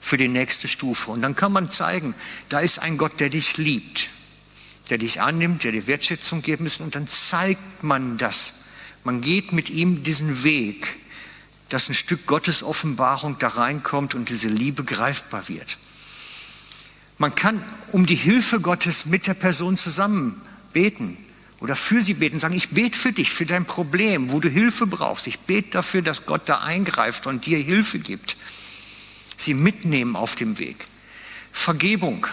für 0.00 0.16
die 0.16 0.26
nächste 0.26 0.66
Stufe? 0.66 1.12
Und 1.12 1.22
dann 1.22 1.36
kann 1.36 1.52
man 1.52 1.68
zeigen, 1.68 2.16
da 2.48 2.58
ist 2.58 2.80
ein 2.80 2.98
Gott, 2.98 3.20
der 3.20 3.28
dich 3.28 3.56
liebt, 3.56 4.08
der 4.90 4.98
dich 4.98 5.20
annimmt, 5.20 5.62
der 5.62 5.70
dir 5.70 5.86
Wertschätzung 5.86 6.42
geben 6.42 6.64
muss. 6.64 6.78
Und 6.78 6.96
dann 6.96 7.06
zeigt 7.06 7.84
man 7.84 8.18
das. 8.18 8.64
Man 9.04 9.20
geht 9.20 9.52
mit 9.52 9.70
ihm 9.70 10.02
diesen 10.02 10.42
Weg, 10.42 10.96
dass 11.68 11.88
ein 11.88 11.94
Stück 11.94 12.26
Gottes 12.26 12.64
Offenbarung 12.64 13.38
da 13.38 13.46
reinkommt 13.46 14.16
und 14.16 14.28
diese 14.28 14.48
Liebe 14.48 14.82
greifbar 14.82 15.46
wird. 15.46 15.78
Man 17.18 17.36
kann 17.36 17.62
um 17.92 18.06
die 18.06 18.16
Hilfe 18.16 18.58
Gottes 18.58 19.06
mit 19.06 19.28
der 19.28 19.34
Person 19.34 19.76
zusammen 19.76 20.42
beten 20.72 21.18
oder 21.60 21.74
für 21.74 22.02
sie 22.02 22.14
beten, 22.14 22.38
sagen, 22.38 22.54
ich 22.54 22.70
bete 22.70 22.98
für 22.98 23.12
dich, 23.12 23.30
für 23.30 23.46
dein 23.46 23.64
Problem, 23.64 24.30
wo 24.30 24.40
du 24.40 24.48
Hilfe 24.48 24.86
brauchst. 24.86 25.26
Ich 25.26 25.40
bete 25.40 25.70
dafür, 25.70 26.02
dass 26.02 26.26
Gott 26.26 26.42
da 26.46 26.58
eingreift 26.58 27.26
und 27.26 27.46
dir 27.46 27.58
Hilfe 27.58 27.98
gibt. 27.98 28.36
Sie 29.38 29.54
mitnehmen 29.54 30.16
auf 30.16 30.34
dem 30.34 30.58
Weg. 30.58 30.76
Vergebung. 31.52 32.26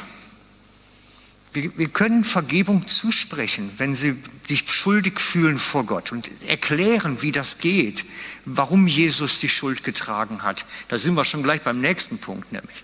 Wir, 1.53 1.77
wir 1.77 1.87
können 1.87 2.23
Vergebung 2.23 2.87
zusprechen, 2.87 3.69
wenn 3.77 3.95
sie 3.95 4.15
sich 4.45 4.69
schuldig 4.69 5.19
fühlen 5.19 5.57
vor 5.57 5.85
Gott 5.85 6.11
und 6.11 6.29
erklären, 6.47 7.21
wie 7.21 7.31
das 7.31 7.59
geht, 7.59 8.03
warum 8.45 8.87
Jesus 8.87 9.39
die 9.39 9.49
Schuld 9.49 9.83
getragen 9.83 10.43
hat. 10.43 10.65
Da 10.89 10.97
sind 10.97 11.15
wir 11.15 11.23
schon 11.23 11.43
gleich 11.43 11.61
beim 11.61 11.79
nächsten 11.79 12.17
Punkt 12.17 12.51
nämlich. 12.51 12.83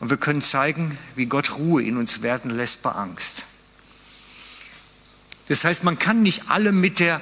Und 0.00 0.10
wir 0.10 0.16
können 0.16 0.42
zeigen, 0.42 0.98
wie 1.16 1.26
Gott 1.26 1.56
Ruhe 1.56 1.82
in 1.82 1.96
uns 1.96 2.20
werden 2.20 2.50
lässt 2.50 2.82
bei 2.82 2.90
Angst. 2.90 3.44
Das 5.48 5.64
heißt, 5.64 5.84
man 5.84 5.98
kann 5.98 6.22
nicht 6.22 6.50
alle 6.50 6.72
mit 6.72 6.98
der 6.98 7.20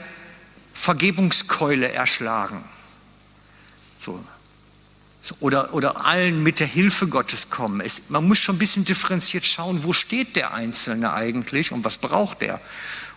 Vergebungskeule 0.74 1.92
erschlagen. 1.92 2.64
So, 3.98 4.24
oder, 5.38 5.72
oder 5.72 6.04
allen 6.04 6.42
mit 6.42 6.58
der 6.58 6.66
Hilfe 6.66 7.06
Gottes 7.06 7.50
kommen. 7.50 7.80
Es, 7.80 8.10
man 8.10 8.26
muss 8.26 8.38
schon 8.38 8.56
ein 8.56 8.58
bisschen 8.58 8.84
differenziert 8.84 9.46
schauen, 9.46 9.84
wo 9.84 9.92
steht 9.92 10.34
der 10.34 10.52
Einzelne 10.52 11.12
eigentlich 11.12 11.70
und 11.70 11.84
was 11.84 11.98
braucht 11.98 12.42
er. 12.42 12.60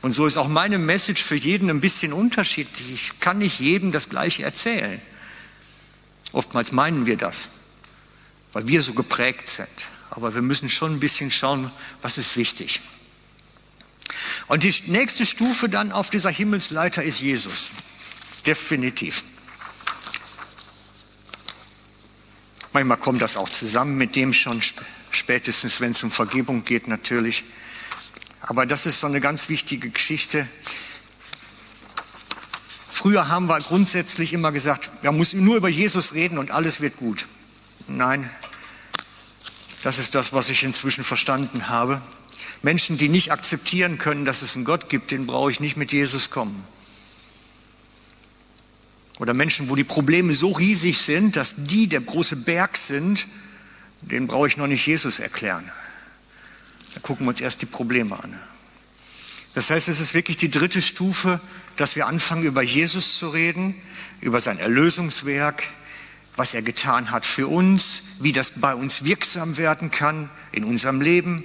Und 0.01 0.11
so 0.11 0.27
ist 0.27 0.37
auch 0.37 0.47
meine 0.47 0.77
Message 0.77 1.23
für 1.23 1.35
jeden 1.35 1.69
ein 1.71 1.81
bisschen 1.81 2.13
unterschiedlich. 2.13 2.93
Ich 2.93 3.19
kann 3.19 3.39
nicht 3.39 3.59
jedem 3.59 3.91
das 3.91 4.09
Gleiche 4.09 4.43
erzählen. 4.43 5.01
Oftmals 6.31 6.71
meinen 6.71 7.07
wir 7.07 7.17
das, 7.17 7.49
weil 8.53 8.67
wir 8.67 8.81
so 8.81 8.93
geprägt 8.93 9.47
sind. 9.47 9.67
Aber 10.11 10.35
wir 10.35 10.43
müssen 10.43 10.69
schon 10.69 10.93
ein 10.93 10.99
bisschen 10.99 11.31
schauen, 11.31 11.71
was 12.03 12.19
ist 12.19 12.37
wichtig. 12.37 12.81
Und 14.47 14.63
die 14.63 14.73
nächste 14.87 15.25
Stufe 15.25 15.69
dann 15.69 15.91
auf 15.91 16.09
dieser 16.09 16.29
Himmelsleiter 16.29 17.03
ist 17.03 17.19
Jesus. 17.19 17.71
Definitiv. 18.45 19.23
Manchmal 22.73 22.97
kommt 22.97 23.21
das 23.21 23.37
auch 23.37 23.49
zusammen 23.49 23.97
mit 23.97 24.15
dem 24.15 24.33
schon 24.33 24.61
spätestens, 25.09 25.79
wenn 25.79 25.91
es 25.91 26.03
um 26.03 26.11
Vergebung 26.11 26.65
geht 26.65 26.87
natürlich. 26.87 27.45
Aber 28.41 28.65
das 28.65 28.85
ist 28.85 28.99
so 28.99 29.07
eine 29.07 29.21
ganz 29.21 29.49
wichtige 29.49 29.89
Geschichte. 29.89 30.47
Früher 32.89 33.29
haben 33.29 33.47
wir 33.47 33.59
grundsätzlich 33.61 34.33
immer 34.33 34.51
gesagt, 34.51 34.91
man 35.03 35.17
muss 35.17 35.33
nur 35.33 35.55
über 35.55 35.69
Jesus 35.69 36.13
reden 36.13 36.37
und 36.37 36.51
alles 36.51 36.81
wird 36.81 36.97
gut. 36.97 37.27
Nein, 37.87 38.29
das 39.83 39.99
ist 39.99 40.15
das, 40.15 40.33
was 40.33 40.49
ich 40.49 40.63
inzwischen 40.63 41.03
verstanden 41.03 41.69
habe. 41.69 42.01
Menschen, 42.65 42.97
die 42.97 43.09
nicht 43.09 43.31
akzeptieren 43.31 43.99
können, 43.99 44.25
dass 44.25 44.41
es 44.41 44.55
einen 44.55 44.65
Gott 44.65 44.89
gibt, 44.89 45.11
den 45.11 45.27
brauche 45.27 45.51
ich 45.51 45.59
nicht 45.59 45.77
mit 45.77 45.91
Jesus 45.91 46.31
kommen. 46.31 46.63
Oder 49.19 49.35
Menschen, 49.35 49.69
wo 49.69 49.75
die 49.75 49.83
Probleme 49.83 50.33
so 50.33 50.51
riesig 50.51 50.97
sind, 50.97 51.35
dass 51.35 51.53
die 51.57 51.85
der 51.85 52.01
große 52.01 52.37
Berg 52.37 52.75
sind, 52.75 53.27
den 54.01 54.25
brauche 54.25 54.47
ich 54.47 54.57
noch 54.57 54.65
nicht 54.65 54.87
Jesus 54.87 55.19
erklären. 55.19 55.71
Da 56.95 57.01
gucken 57.01 57.27
wir 57.27 57.29
uns 57.29 57.39
erst 57.39 57.61
die 57.61 57.67
Probleme 57.67 58.17
an. 58.17 58.33
Das 59.53 59.69
heißt, 59.69 59.87
es 59.87 59.99
ist 59.99 60.15
wirklich 60.15 60.37
die 60.37 60.49
dritte 60.49 60.81
Stufe, 60.81 61.39
dass 61.77 61.95
wir 61.95 62.07
anfangen, 62.07 62.45
über 62.45 62.63
Jesus 62.63 63.19
zu 63.19 63.29
reden, 63.29 63.75
über 64.21 64.39
sein 64.39 64.57
Erlösungswerk, 64.57 65.65
was 66.35 66.55
er 66.55 66.63
getan 66.63 67.11
hat 67.11 67.27
für 67.27 67.47
uns, 67.47 68.15
wie 68.21 68.31
das 68.31 68.53
bei 68.55 68.73
uns 68.73 69.03
wirksam 69.03 69.57
werden 69.57 69.91
kann 69.91 70.31
in 70.51 70.63
unserem 70.63 70.99
Leben. 70.99 71.43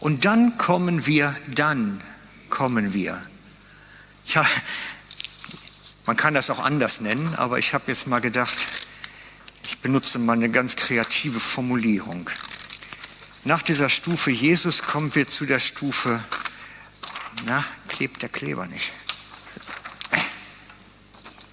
Und 0.00 0.24
dann 0.24 0.56
kommen 0.56 1.06
wir, 1.06 1.36
dann 1.46 2.02
kommen 2.48 2.94
wir. 2.94 3.22
Habe, 4.34 4.48
man 6.06 6.16
kann 6.16 6.34
das 6.34 6.50
auch 6.50 6.58
anders 6.58 7.00
nennen, 7.00 7.34
aber 7.36 7.58
ich 7.58 7.74
habe 7.74 7.84
jetzt 7.88 8.06
mal 8.06 8.20
gedacht, 8.20 8.56
ich 9.64 9.78
benutze 9.78 10.18
mal 10.18 10.32
eine 10.32 10.50
ganz 10.50 10.76
kreative 10.76 11.38
Formulierung. 11.38 12.30
Nach 13.44 13.62
dieser 13.62 13.90
Stufe 13.90 14.30
Jesus 14.30 14.82
kommen 14.82 15.14
wir 15.14 15.28
zu 15.28 15.46
der 15.46 15.60
Stufe, 15.60 16.22
na, 17.44 17.64
klebt 17.88 18.22
der 18.22 18.28
Kleber 18.28 18.66
nicht. 18.66 18.92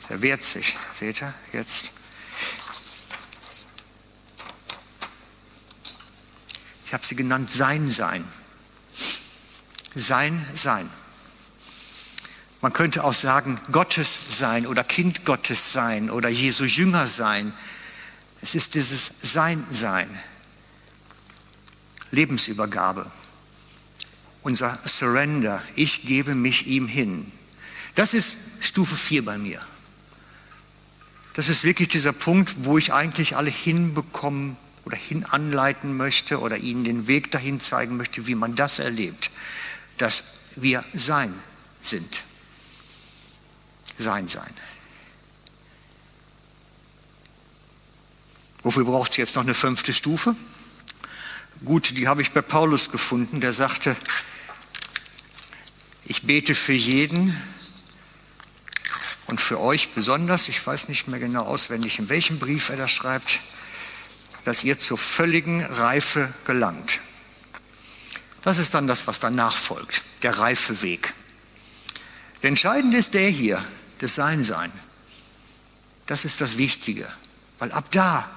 Er 0.09 0.21
wehrt 0.21 0.43
sich, 0.43 0.77
seht 0.93 1.21
ihr, 1.21 1.33
jetzt. 1.51 1.96
Habe 6.97 7.05
sie 7.05 7.15
genannt 7.15 7.51
Sein 7.51 7.91
Sein. 7.91 8.23
Sein 9.93 10.43
Sein. 10.55 10.89
Man 12.59 12.73
könnte 12.73 13.03
auch 13.03 13.13
sagen, 13.13 13.59
Gottes 13.71 14.17
sein 14.31 14.65
oder 14.65 14.83
Kind 14.83 15.23
Gottes 15.23 15.73
sein 15.73 16.09
oder 16.09 16.27
Jesu 16.27 16.63
Jünger 16.63 17.05
sein. 17.05 17.53
Es 18.41 18.55
ist 18.55 18.73
dieses 18.73 19.11
Sein-Sein, 19.21 20.09
Lebensübergabe, 22.09 23.11
unser 24.41 24.79
Surrender. 24.87 25.61
Ich 25.75 26.01
gebe 26.01 26.33
mich 26.33 26.65
ihm 26.65 26.87
hin. 26.87 27.31
Das 27.93 28.15
ist 28.15 28.37
Stufe 28.61 28.95
4 28.95 29.23
bei 29.23 29.37
mir. 29.37 29.61
Das 31.35 31.47
ist 31.47 31.63
wirklich 31.63 31.89
dieser 31.89 32.13
Punkt, 32.13 32.65
wo 32.65 32.79
ich 32.79 32.91
eigentlich 32.91 33.37
alle 33.37 33.51
hinbekommen 33.51 34.57
oder 34.87 34.97
hin 34.97 35.25
anleiten 35.25 35.95
möchte 35.95 36.39
oder 36.39 36.57
ihnen 36.57 36.83
den 36.83 37.07
Weg 37.07 37.29
dahin 37.29 37.59
zeigen 37.59 37.97
möchte, 37.97 38.25
wie 38.25 38.35
man 38.35 38.55
das 38.55 38.79
erlebt, 38.79 39.29
dass 39.97 40.23
wir 40.55 40.83
sein 40.93 41.33
sind 41.79 42.23
sein 43.97 44.27
sein. 44.27 44.53
Wofür 48.63 48.85
braucht 48.85 49.11
es 49.11 49.17
jetzt 49.17 49.35
noch 49.35 49.43
eine 49.43 49.53
fünfte 49.53 49.93
Stufe? 49.93 50.35
Gut, 51.63 51.97
die 51.97 52.07
habe 52.07 52.21
ich 52.21 52.31
bei 52.31 52.41
Paulus 52.41 52.91
gefunden, 52.91 53.41
der 53.41 53.53
sagte, 53.53 53.95
ich 56.05 56.23
bete 56.23 56.53
für 56.53 56.73
jeden 56.73 57.35
und 59.25 59.41
für 59.41 59.59
euch 59.59 59.89
besonders, 59.91 60.47
ich 60.49 60.65
weiß 60.65 60.89
nicht 60.89 61.07
mehr 61.07 61.19
genau 61.19 61.43
auswendig, 61.43 61.99
in 61.99 62.09
welchem 62.09 62.39
Brief 62.39 62.69
er 62.69 62.77
das 62.77 62.91
schreibt, 62.91 63.39
dass 64.47 64.63
ihr 64.63 64.79
zur 64.79 64.97
völligen 64.97 65.61
Reife 65.61 66.33
gelangt. 66.45 67.01
Das 68.43 68.59
ist 68.59 68.73
dann 68.73 68.87
das, 68.87 69.05
was 69.05 69.19
danach 69.19 69.57
folgt, 69.57 70.03
der 70.21 70.39
reife 70.39 70.81
Weg. 70.81 71.13
Der 72.41 72.47
entscheidende 72.47 72.95
ist 72.95 73.13
der 73.13 73.29
hier, 73.29 73.61
das 73.97 74.15
Sein-Sein. 74.15 74.71
Das 76.05 76.23
ist 76.23 76.39
das 76.39 76.57
Wichtige, 76.57 77.05
weil 77.59 77.73
ab 77.73 77.91
da 77.91 78.29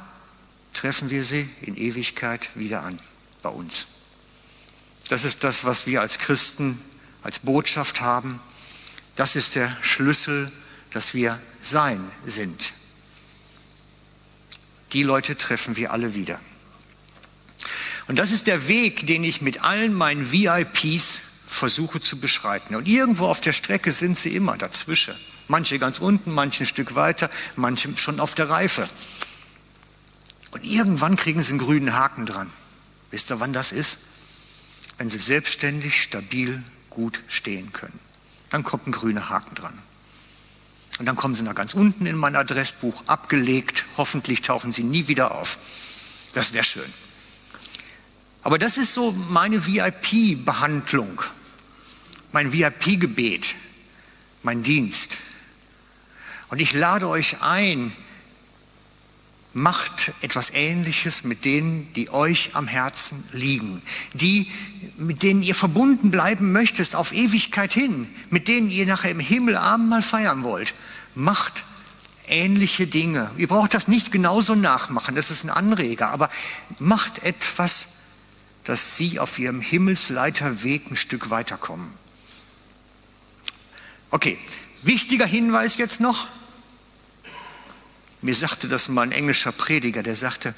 treffen 0.74 1.10
wir 1.10 1.22
sie 1.22 1.48
in 1.60 1.76
Ewigkeit 1.76 2.48
wieder 2.56 2.82
an, 2.82 2.98
bei 3.44 3.50
uns. 3.50 3.86
Das 5.10 5.24
ist 5.24 5.44
das, 5.44 5.62
was 5.64 5.86
wir 5.86 6.00
als 6.00 6.18
Christen 6.18 6.82
als 7.22 7.38
Botschaft 7.38 8.00
haben. 8.00 8.40
Das 9.14 9.36
ist 9.36 9.54
der 9.54 9.76
Schlüssel, 9.80 10.50
dass 10.90 11.14
wir 11.14 11.40
Sein 11.60 12.02
sind. 12.26 12.72
Die 14.92 15.02
Leute 15.02 15.36
treffen 15.36 15.76
wir 15.76 15.92
alle 15.92 16.14
wieder. 16.14 16.40
Und 18.08 18.18
das 18.18 18.32
ist 18.32 18.46
der 18.46 18.66
Weg, 18.66 19.06
den 19.06 19.22
ich 19.22 19.40
mit 19.40 19.62
allen 19.62 19.94
meinen 19.94 20.32
VIPs 20.32 21.20
versuche 21.46 22.00
zu 22.00 22.18
beschreiten. 22.18 22.74
Und 22.74 22.88
irgendwo 22.88 23.26
auf 23.26 23.40
der 23.40 23.52
Strecke 23.52 23.92
sind 23.92 24.16
sie 24.16 24.34
immer 24.34 24.56
dazwischen. 24.56 25.14
Manche 25.48 25.78
ganz 25.78 25.98
unten, 25.98 26.32
manche 26.32 26.64
ein 26.64 26.66
Stück 26.66 26.94
weiter, 26.94 27.30
manche 27.56 27.96
schon 27.96 28.20
auf 28.20 28.34
der 28.34 28.50
Reife. 28.50 28.88
Und 30.52 30.64
irgendwann 30.64 31.16
kriegen 31.16 31.42
sie 31.42 31.50
einen 31.50 31.58
grünen 31.58 31.94
Haken 31.94 32.26
dran. 32.26 32.50
Wisst 33.10 33.30
ihr, 33.30 33.40
wann 33.40 33.52
das 33.52 33.72
ist? 33.72 33.98
Wenn 34.98 35.10
sie 35.10 35.18
selbstständig, 35.18 36.02
stabil, 36.02 36.62
gut 36.88 37.22
stehen 37.28 37.72
können. 37.72 37.98
Dann 38.50 38.64
kommt 38.64 38.86
ein 38.86 38.92
grüner 38.92 39.28
Haken 39.28 39.54
dran. 39.54 39.78
Und 40.98 41.06
dann 41.06 41.16
kommen 41.16 41.34
sie 41.34 41.42
nach 41.42 41.54
ganz 41.54 41.74
unten 41.74 42.06
in 42.06 42.16
mein 42.16 42.36
Adressbuch, 42.36 43.04
abgelegt. 43.06 43.86
Hoffentlich 43.96 44.42
tauchen 44.42 44.72
sie 44.72 44.82
nie 44.82 45.08
wieder 45.08 45.34
auf. 45.34 45.58
Das 46.34 46.52
wäre 46.52 46.64
schön. 46.64 46.92
Aber 48.42 48.58
das 48.58 48.78
ist 48.78 48.94
so 48.94 49.12
meine 49.28 49.66
VIP-Behandlung, 49.66 51.22
mein 52.32 52.52
VIP-Gebet, 52.52 53.54
mein 54.42 54.62
Dienst. 54.62 55.18
Und 56.48 56.58
ich 56.58 56.72
lade 56.72 57.06
euch 57.06 57.42
ein, 57.42 57.92
macht 59.52 60.12
etwas 60.20 60.50
Ähnliches 60.54 61.24
mit 61.24 61.44
denen, 61.44 61.92
die 61.94 62.10
euch 62.10 62.50
am 62.54 62.68
Herzen 62.68 63.24
liegen, 63.32 63.82
die, 64.12 64.46
mit 64.96 65.22
denen 65.22 65.42
ihr 65.42 65.54
verbunden 65.54 66.10
bleiben 66.10 66.52
möchtet 66.52 66.94
auf 66.94 67.12
Ewigkeit 67.12 67.72
hin, 67.72 68.08
mit 68.30 68.48
denen 68.48 68.70
ihr 68.70 68.86
nachher 68.86 69.10
im 69.10 69.20
Himmel 69.20 69.56
Abendmahl 69.56 70.02
feiern 70.02 70.44
wollt. 70.44 70.74
Macht 71.14 71.64
ähnliche 72.28 72.86
Dinge. 72.86 73.30
Ihr 73.36 73.48
braucht 73.48 73.74
das 73.74 73.88
nicht 73.88 74.12
genauso 74.12 74.54
nachmachen, 74.54 75.16
das 75.16 75.30
ist 75.30 75.44
ein 75.44 75.50
Anreger, 75.50 76.10
aber 76.10 76.30
macht 76.78 77.24
etwas, 77.24 77.96
dass 78.64 78.96
sie 78.96 79.18
auf 79.18 79.38
ihrem 79.38 79.60
Himmelsleiterweg 79.60 80.90
ein 80.90 80.96
Stück 80.96 81.30
weiterkommen. 81.30 81.90
Okay, 84.12 84.38
wichtiger 84.82 85.26
Hinweis 85.26 85.76
jetzt 85.76 86.00
noch. 86.00 86.28
Mir 88.22 88.34
sagte 88.34 88.68
das 88.68 88.88
mal 88.88 89.02
ein 89.02 89.12
englischer 89.12 89.52
Prediger, 89.52 90.02
der 90.02 90.14
sagte, 90.14 90.54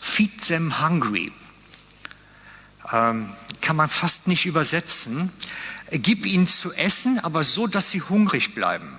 feed 0.00 0.46
them 0.46 0.80
hungry. 0.80 1.32
Ähm, 2.92 3.32
kann 3.60 3.76
man 3.76 3.88
fast 3.88 4.26
nicht 4.26 4.46
übersetzen. 4.46 5.30
Gib 5.90 6.26
ihnen 6.26 6.46
zu 6.46 6.72
essen, 6.72 7.20
aber 7.20 7.44
so, 7.44 7.66
dass 7.66 7.90
sie 7.90 8.02
hungrig 8.02 8.54
bleiben. 8.54 8.98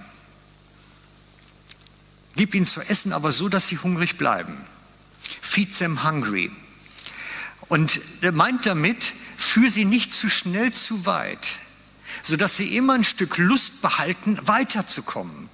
Gib 2.35 2.55
ihnen 2.55 2.65
zu 2.65 2.81
essen, 2.81 3.11
aber 3.11 3.31
so, 3.31 3.49
dass 3.49 3.67
sie 3.67 3.77
hungrig 3.77 4.17
bleiben. 4.17 4.57
Feed 5.41 5.77
them 5.77 6.03
hungry. 6.03 6.51
Und 7.67 7.99
er 8.21 8.31
meint 8.31 8.65
damit, 8.65 9.13
führ 9.37 9.69
sie 9.69 9.85
nicht 9.85 10.13
zu 10.13 10.29
schnell 10.29 10.71
zu 10.71 11.05
weit, 11.05 11.59
sodass 12.21 12.55
sie 12.55 12.75
immer 12.77 12.93
ein 12.93 13.03
Stück 13.03 13.37
Lust 13.37 13.81
behalten, 13.81 14.39
weiterzukommen 14.41 15.49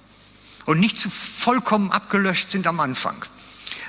und 0.66 0.80
nicht 0.80 0.96
zu 0.96 1.10
vollkommen 1.10 1.90
abgelöscht 1.90 2.50
sind 2.50 2.66
am 2.66 2.80
Anfang. 2.80 3.16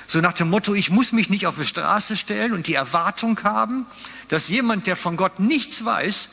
So 0.06 0.20
nach 0.20 0.32
dem 0.34 0.50
Motto, 0.50 0.74
ich 0.74 0.90
muss 0.90 1.12
mich 1.12 1.30
nicht 1.30 1.46
auf 1.46 1.56
die 1.56 1.64
Straße 1.64 2.16
stellen 2.16 2.52
und 2.52 2.66
die 2.66 2.74
Erwartung 2.74 3.42
haben, 3.42 3.86
dass 4.28 4.48
jemand, 4.48 4.86
der 4.86 4.96
von 4.96 5.16
Gott 5.16 5.40
nichts 5.40 5.84
weiß, 5.84 6.30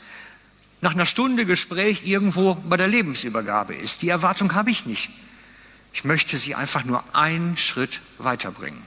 nach 0.82 0.94
einer 0.94 1.06
Stunde 1.06 1.46
Gespräch 1.46 2.02
irgendwo 2.04 2.54
bei 2.54 2.76
der 2.76 2.88
Lebensübergabe 2.88 3.74
ist. 3.74 4.02
Die 4.02 4.08
Erwartung 4.08 4.54
habe 4.54 4.70
ich 4.70 4.84
nicht. 4.84 5.10
Ich 5.92 6.04
möchte 6.04 6.38
sie 6.38 6.54
einfach 6.54 6.84
nur 6.84 7.02
einen 7.14 7.56
Schritt 7.56 8.00
weiterbringen. 8.18 8.82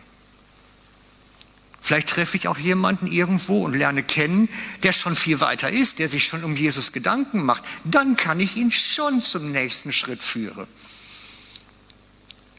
Vielleicht 1.82 2.10
treffe 2.10 2.36
ich 2.36 2.48
auch 2.48 2.58
jemanden 2.58 3.06
irgendwo 3.06 3.64
und 3.64 3.76
lerne 3.76 4.02
kennen, 4.02 4.50
der 4.82 4.92
schon 4.92 5.16
viel 5.16 5.40
weiter 5.40 5.70
ist, 5.70 6.00
der 6.00 6.08
sich 6.08 6.26
schon 6.26 6.44
um 6.44 6.56
Jesus 6.56 6.92
Gedanken 6.92 7.44
macht. 7.44 7.64
Dann 7.84 8.18
kann 8.18 8.40
ich 8.40 8.58
ihn 8.58 8.72
schon 8.72 9.22
zum 9.22 9.52
nächsten 9.52 9.94
Schritt 9.94 10.24
führen. 10.24 10.66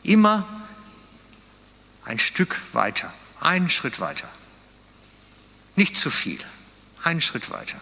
Immer 0.07 0.47
ein 2.05 2.21
Stück 2.21 2.61
weiter, 2.73 3.13
einen 3.41 3.69
Schritt 3.69 3.99
weiter. 3.99 4.29
Nicht 5.75 5.97
zu 5.97 6.11
viel, 6.11 6.39
einen 7.03 7.21
Schritt 7.21 7.51
weiter. 7.51 7.81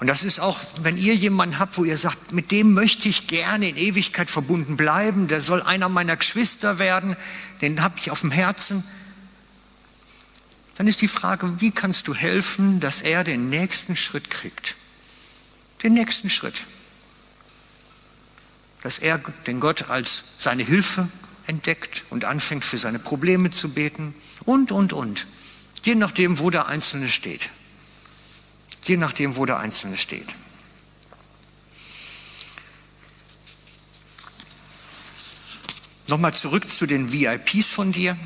Und 0.00 0.08
das 0.08 0.22
ist 0.22 0.40
auch, 0.40 0.60
wenn 0.82 0.98
ihr 0.98 1.14
jemanden 1.14 1.58
habt, 1.58 1.78
wo 1.78 1.84
ihr 1.84 1.96
sagt, 1.96 2.32
mit 2.32 2.50
dem 2.50 2.74
möchte 2.74 3.08
ich 3.08 3.28
gerne 3.28 3.66
in 3.66 3.78
Ewigkeit 3.78 4.28
verbunden 4.28 4.76
bleiben, 4.76 5.26
der 5.26 5.40
soll 5.40 5.62
einer 5.62 5.88
meiner 5.88 6.18
Geschwister 6.18 6.78
werden, 6.78 7.16
den 7.62 7.82
habe 7.82 7.94
ich 7.98 8.10
auf 8.10 8.20
dem 8.20 8.30
Herzen, 8.30 8.84
dann 10.74 10.86
ist 10.86 11.00
die 11.00 11.08
Frage, 11.08 11.62
wie 11.62 11.70
kannst 11.70 12.08
du 12.08 12.14
helfen, 12.14 12.80
dass 12.80 13.00
er 13.00 13.24
den 13.24 13.48
nächsten 13.48 13.96
Schritt 13.96 14.28
kriegt? 14.28 14.76
Den 15.82 15.94
nächsten 15.94 16.28
Schritt 16.28 16.66
dass 18.84 18.98
er 18.98 19.18
den 19.46 19.60
Gott 19.60 19.88
als 19.88 20.22
seine 20.36 20.62
Hilfe 20.62 21.08
entdeckt 21.46 22.04
und 22.10 22.26
anfängt 22.26 22.66
für 22.66 22.76
seine 22.76 22.98
Probleme 22.98 23.50
zu 23.50 23.70
beten 23.70 24.14
und, 24.44 24.72
und, 24.72 24.92
und. 24.92 25.26
Je 25.82 25.94
nachdem, 25.94 26.38
wo 26.38 26.50
der 26.50 26.66
Einzelne 26.66 27.08
steht. 27.08 27.50
Je 28.84 28.98
nachdem, 28.98 29.36
wo 29.36 29.46
der 29.46 29.58
Einzelne 29.58 29.96
steht. 29.96 30.28
Nochmal 36.08 36.34
zurück 36.34 36.68
zu 36.68 36.84
den 36.84 37.10
VIPs 37.10 37.70
von 37.70 37.90
dir. 37.90 38.18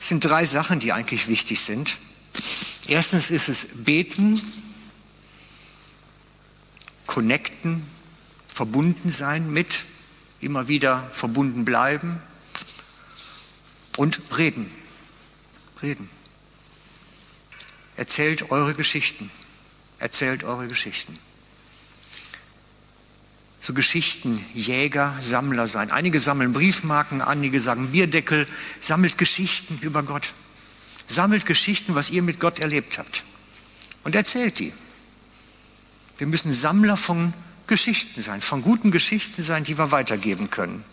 Es 0.00 0.08
sind 0.08 0.24
drei 0.24 0.44
Sachen, 0.44 0.80
die 0.80 0.92
eigentlich 0.92 1.28
wichtig 1.28 1.60
sind. 1.60 1.98
Erstens 2.88 3.30
ist 3.30 3.48
es 3.48 3.68
beten, 3.84 4.42
connecten 7.06 7.93
verbunden 8.54 9.10
sein 9.10 9.52
mit, 9.52 9.84
immer 10.40 10.68
wieder 10.68 11.08
verbunden 11.10 11.64
bleiben 11.64 12.20
und 13.96 14.20
reden. 14.38 14.70
Reden. 15.82 16.08
Erzählt 17.96 18.52
eure 18.52 18.74
Geschichten. 18.74 19.28
Erzählt 19.98 20.44
eure 20.44 20.68
Geschichten. 20.68 21.18
So 23.58 23.74
Geschichtenjäger, 23.74 25.16
Sammler 25.18 25.66
sein. 25.66 25.90
Einige 25.90 26.20
sammeln 26.20 26.52
Briefmarken, 26.52 27.22
einige 27.22 27.58
sagen 27.58 27.90
Bierdeckel. 27.90 28.46
Sammelt 28.78 29.18
Geschichten 29.18 29.80
über 29.80 30.04
Gott. 30.04 30.32
Sammelt 31.08 31.44
Geschichten, 31.44 31.96
was 31.96 32.10
ihr 32.10 32.22
mit 32.22 32.38
Gott 32.38 32.60
erlebt 32.60 32.98
habt. 32.98 33.24
Und 34.04 34.14
erzählt 34.14 34.60
die. 34.60 34.72
Wir 36.18 36.28
müssen 36.28 36.52
Sammler 36.52 36.96
von 36.96 37.32
Geschichten 37.66 38.20
sein, 38.20 38.40
von 38.40 38.62
guten 38.62 38.90
Geschichten 38.90 39.42
sein, 39.42 39.64
die 39.64 39.78
wir 39.78 39.90
weitergeben 39.90 40.50
können. 40.50 40.84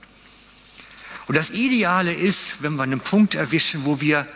Und 1.28 1.36
das 1.36 1.50
Ideale 1.52 2.14
ist, 2.14 2.62
wenn 2.62 2.76
wir 2.76 2.84
einen 2.84 3.00
Punkt 3.00 3.36
erwischen, 3.36 3.86
wo 3.86 4.02
wir, 4.02 4.28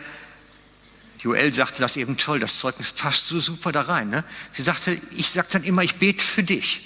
Joel 1.20 1.52
sagte 1.52 1.80
das 1.80 1.96
eben 1.96 2.16
toll, 2.16 2.40
das 2.40 2.58
Zeugnis 2.58 2.92
passt 2.92 3.26
so 3.26 3.40
super 3.40 3.72
da 3.72 3.82
rein. 3.82 4.10
Ne? 4.10 4.24
Sie 4.52 4.62
sagte, 4.62 5.00
ich 5.10 5.30
sage 5.30 5.48
dann 5.52 5.64
immer, 5.64 5.82
ich 5.82 5.96
bete 5.96 6.24
für 6.24 6.42
dich. 6.42 6.82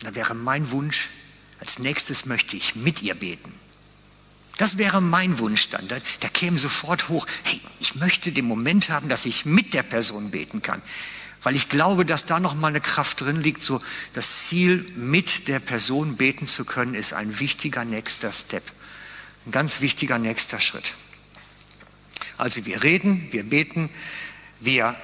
Da 0.00 0.14
wäre 0.14 0.34
mein 0.34 0.70
Wunsch, 0.70 1.08
als 1.58 1.78
nächstes 1.78 2.26
möchte 2.26 2.56
ich 2.56 2.74
mit 2.74 3.02
ihr 3.02 3.14
beten. 3.14 3.52
Das 4.56 4.76
wäre 4.76 5.00
mein 5.00 5.38
Wunsch 5.38 5.70
dann. 5.70 5.88
Der, 5.88 6.00
der 6.22 6.30
käme 6.30 6.58
sofort 6.58 7.08
hoch. 7.08 7.26
Hey, 7.44 7.60
ich 7.80 7.94
möchte 7.94 8.30
den 8.32 8.44
Moment 8.44 8.90
haben, 8.90 9.08
dass 9.08 9.24
ich 9.24 9.46
mit 9.46 9.72
der 9.72 9.82
Person 9.82 10.30
beten 10.30 10.60
kann 10.62 10.82
weil 11.42 11.56
ich 11.56 11.68
glaube, 11.68 12.04
dass 12.04 12.26
da 12.26 12.38
noch 12.40 12.54
mal 12.54 12.68
eine 12.68 12.80
Kraft 12.80 13.20
drin 13.20 13.40
liegt. 13.40 13.62
So 13.62 13.80
das 14.12 14.46
Ziel, 14.48 14.86
mit 14.96 15.48
der 15.48 15.58
Person 15.58 16.16
beten 16.16 16.46
zu 16.46 16.64
können, 16.64 16.94
ist 16.94 17.12
ein 17.12 17.38
wichtiger 17.38 17.84
nächster 17.84 18.32
Step, 18.32 18.64
ein 19.46 19.52
ganz 19.52 19.80
wichtiger 19.80 20.18
nächster 20.18 20.60
Schritt. 20.60 20.94
Also 22.36 22.64
wir 22.66 22.82
reden, 22.82 23.28
wir 23.32 23.44
beten, 23.44 23.90
wir 24.60 24.96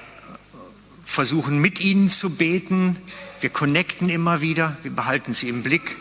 versuchen 1.03 1.59
mit 1.59 1.79
ihnen 1.79 2.09
zu 2.09 2.35
beten, 2.35 2.97
wir 3.41 3.49
connecten 3.49 4.09
immer 4.09 4.41
wieder, 4.41 4.77
wir 4.83 4.91
behalten 4.91 5.33
sie 5.33 5.49
im 5.49 5.63
Blick, 5.63 5.95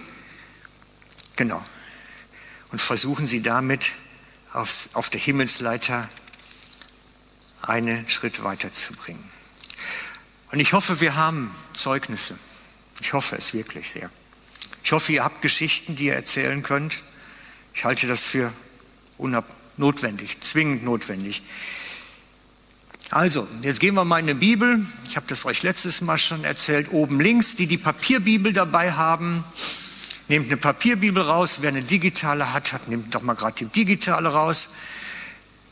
genau, 1.37 1.63
und 2.73 2.81
versuchen 2.81 3.27
sie 3.27 3.43
damit 3.43 3.93
aufs, 4.53 4.91
auf 4.95 5.11
der 5.11 5.21
Himmelsleiter 5.21 6.09
einen 7.63 8.09
Schritt 8.09 8.43
weiterzubringen. 8.43 9.36
Und 10.53 10.61
ich 10.61 10.73
hoffe, 10.73 11.01
wir 11.01 11.17
haben 11.17 11.55
Zeugnisse. 11.73 12.39
Ich 13.01 13.13
hoffe 13.13 13.37
es 13.37 13.53
wirklich 13.53 13.91
sehr. 13.91 14.11
Ich 14.85 14.93
hoffe, 14.93 15.13
ihr 15.13 15.25
habt 15.25 15.43
Geschichten, 15.43 15.97
die 15.97 16.07
ihr 16.07 16.15
erzählen 16.15 16.63
könnt. 16.63 17.03
Ich 17.75 17.85
halte 17.85 18.07
das 18.07 18.23
für 18.23 18.53
notwendig, 19.77 20.41
zwingend 20.41 20.85
notwendig. 20.85 21.43
Also, 23.11 23.47
jetzt 23.63 23.81
gehen 23.81 23.95
wir 23.95 24.05
mal 24.05 24.19
in 24.19 24.27
die 24.27 24.35
Bibel. 24.35 24.85
Ich 25.09 25.17
habe 25.17 25.27
das 25.29 25.45
euch 25.45 25.63
letztes 25.63 26.01
Mal 26.01 26.19
schon 26.19 26.43
erzählt. 26.45 26.93
Oben 26.93 27.21
links, 27.21 27.55
die 27.55 27.67
die 27.67 27.79
Papierbibel 27.79 28.53
dabei 28.53 28.93
haben, 28.93 29.45
nehmt 30.29 30.47
eine 30.47 30.57
Papierbibel 30.57 31.23
raus. 31.23 31.59
Wer 31.61 31.69
eine 31.69 31.83
digitale 31.83 32.53
hat, 32.53 32.73
hat 32.73 32.89
nimmt 32.89 33.15
doch 33.15 33.23
mal 33.23 33.35
gerade 33.35 33.55
die 33.57 33.67
digitale 33.67 34.29
raus. 34.29 34.71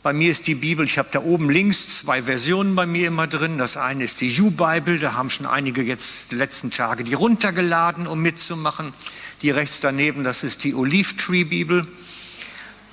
Bei 0.05 0.13
mir 0.13 0.29
ist 0.29 0.45
die 0.45 0.53
Bibel, 0.53 0.85
ich 0.85 0.99
habe 0.99 1.09
da 1.11 1.23
oben 1.23 1.49
links 1.49 1.97
zwei 1.97 2.21
Versionen 2.21 2.75
bei 2.75 2.85
mir 2.85 3.07
immer 3.07 3.25
drin. 3.25 3.57
Das 3.57 3.75
eine 3.75 4.03
ist 4.03 4.21
die 4.21 4.39
U-Bible, 4.39 4.99
da 4.99 5.15
haben 5.15 5.31
schon 5.31 5.47
einige 5.47 5.81
jetzt 5.81 6.31
die 6.31 6.35
letzten 6.35 6.69
Tage 6.69 7.03
die 7.03 7.15
runtergeladen, 7.15 8.05
um 8.05 8.21
mitzumachen. 8.21 8.93
Die 9.41 9.49
rechts 9.49 9.79
daneben, 9.79 10.23
das 10.23 10.43
ist 10.43 10.63
die 10.63 10.75
Olive 10.75 11.17
Tree 11.17 11.43
Bibel. 11.43 11.87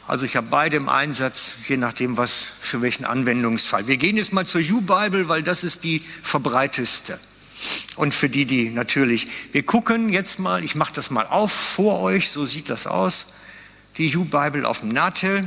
Also 0.07 0.25
ich 0.25 0.37
habe 0.37 0.47
beide 0.49 0.79
im 0.79 0.89
Einsatz, 0.89 1.57
je 1.69 1.77
nachdem, 1.77 2.17
was 2.17 2.51
für 2.59 2.81
welchen 2.81 3.05
Anwendungsfall. 3.05 3.87
Wir 3.87 3.99
gehen 3.99 4.17
jetzt 4.17 4.33
mal 4.33 4.47
zur 4.47 4.63
U-Bible, 4.63 5.29
weil 5.29 5.43
das 5.43 5.65
ist 5.65 5.85
die 5.85 6.03
verbreiteste. 6.23 7.21
Und 7.97 8.15
für 8.15 8.31
die, 8.31 8.47
die 8.47 8.71
natürlich, 8.71 9.29
wir 9.53 9.65
gucken 9.65 10.09
jetzt 10.09 10.39
mal, 10.39 10.65
ich 10.65 10.77
mache 10.77 10.95
das 10.95 11.11
mal 11.11 11.27
auf 11.27 11.53
vor 11.53 12.01
euch, 12.01 12.31
so 12.31 12.47
sieht 12.47 12.71
das 12.71 12.87
aus. 12.87 13.35
Die 13.99 14.17
U-Bible 14.17 14.65
auf 14.65 14.81
dem 14.81 14.89
Natel 14.89 15.47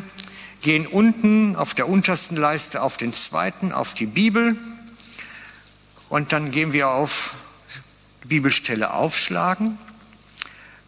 gehen 0.65 0.87
unten 0.87 1.55
auf 1.55 1.75
der 1.75 1.87
untersten 1.87 2.35
Leiste 2.35 2.81
auf 2.81 2.97
den 2.97 3.13
zweiten, 3.13 3.71
auf 3.71 3.93
die 3.93 4.07
Bibel. 4.07 4.57
Und 6.09 6.33
dann 6.33 6.49
gehen 6.49 6.73
wir 6.73 6.89
auf 6.89 7.35
Bibelstelle 8.23 8.91
aufschlagen. 8.91 9.77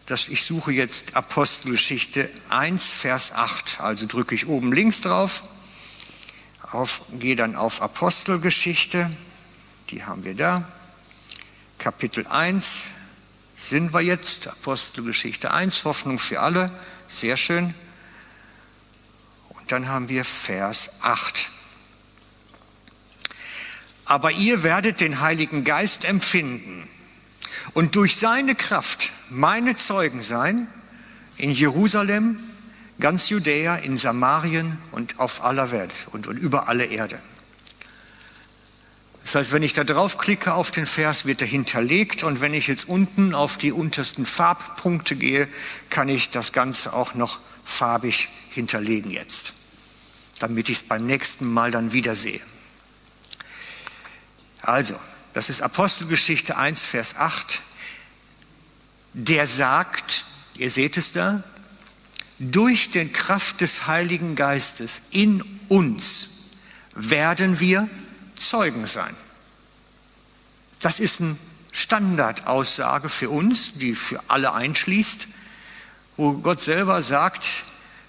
Das, 0.07 0.29
ich 0.29 0.45
suche 0.45 0.71
jetzt 0.71 1.15
Apostelgeschichte 1.15 2.27
1, 2.49 2.91
Vers 2.91 3.33
8. 3.33 3.79
Also 3.79 4.07
drücke 4.07 4.33
ich 4.33 4.47
oben 4.47 4.73
links 4.73 5.01
drauf, 5.01 5.43
auf, 6.71 7.03
gehe 7.19 7.35
dann 7.35 7.55
auf 7.55 7.83
Apostelgeschichte, 7.83 9.11
die 9.91 10.05
haben 10.05 10.23
wir 10.23 10.33
da. 10.33 10.67
Kapitel 11.77 12.25
1 12.25 12.85
sind 13.55 13.93
wir 13.93 14.01
jetzt, 14.01 14.47
Apostelgeschichte 14.47 15.53
1, 15.53 15.85
Hoffnung 15.85 16.17
für 16.17 16.39
alle, 16.39 16.71
sehr 17.09 17.37
schön. 17.37 17.75
Dann 19.67 19.87
haben 19.87 20.09
wir 20.09 20.25
Vers 20.25 20.99
8. 21.01 21.49
Aber 24.05 24.31
ihr 24.31 24.63
werdet 24.63 25.01
den 25.01 25.19
Heiligen 25.19 25.63
Geist 25.65 26.05
empfinden 26.05 26.87
und 27.73 27.95
durch 27.95 28.15
seine 28.15 28.55
Kraft 28.55 29.11
meine 29.29 29.75
Zeugen 29.75 30.21
sein 30.21 30.67
in 31.35 31.51
Jerusalem, 31.51 32.39
ganz 32.99 33.29
Judäa, 33.29 33.75
in 33.75 33.97
Samarien 33.97 34.77
und 34.91 35.19
auf 35.19 35.43
aller 35.43 35.71
Welt 35.71 35.91
und, 36.11 36.27
und 36.27 36.37
über 36.37 36.69
alle 36.69 36.85
Erde. 36.85 37.19
Das 39.23 39.35
heißt, 39.35 39.51
wenn 39.51 39.61
ich 39.61 39.73
da 39.73 39.83
draufklicke 39.83 40.53
auf 40.53 40.71
den 40.71 40.85
Vers, 40.85 41.25
wird 41.25 41.41
er 41.41 41.47
hinterlegt 41.47 42.23
und 42.23 42.39
wenn 42.39 42.53
ich 42.53 42.67
jetzt 42.67 42.87
unten 42.87 43.35
auf 43.35 43.57
die 43.57 43.73
untersten 43.73 44.25
Farbpunkte 44.25 45.17
gehe, 45.17 45.49
kann 45.89 46.07
ich 46.07 46.31
das 46.31 46.53
Ganze 46.53 46.93
auch 46.93 47.13
noch 47.13 47.41
farbig 47.65 48.29
hinterlegen 48.57 49.11
jetzt, 49.11 49.53
damit 50.39 50.67
ich 50.67 50.77
es 50.77 50.83
beim 50.83 51.05
nächsten 51.05 51.45
Mal 51.45 51.69
dann 51.71 51.93
wiedersehe. 51.93 52.41
Also, 54.61 54.99
das 55.33 55.49
ist 55.49 55.61
Apostelgeschichte 55.61 56.57
1, 56.57 56.83
Vers 56.83 57.15
8. 57.15 57.61
Der 59.13 59.45
sagt, 59.45 60.25
ihr 60.57 60.71
seht 60.71 60.97
es 60.97 61.13
da, 61.13 61.43
durch 62.39 62.89
den 62.89 63.13
Kraft 63.13 63.61
des 63.61 63.85
Heiligen 63.85 64.35
Geistes 64.35 65.03
in 65.11 65.43
uns 65.69 66.51
werden 66.95 67.59
wir 67.59 67.87
Zeugen 68.35 68.87
sein. 68.87 69.15
Das 70.79 70.99
ist 70.99 71.21
eine 71.21 71.37
Standardaussage 71.71 73.09
für 73.09 73.29
uns, 73.29 73.73
die 73.73 73.93
für 73.93 74.19
alle 74.27 74.53
einschließt, 74.53 75.27
wo 76.15 76.33
Gott 76.33 76.59
selber 76.59 77.03
sagt, 77.03 77.63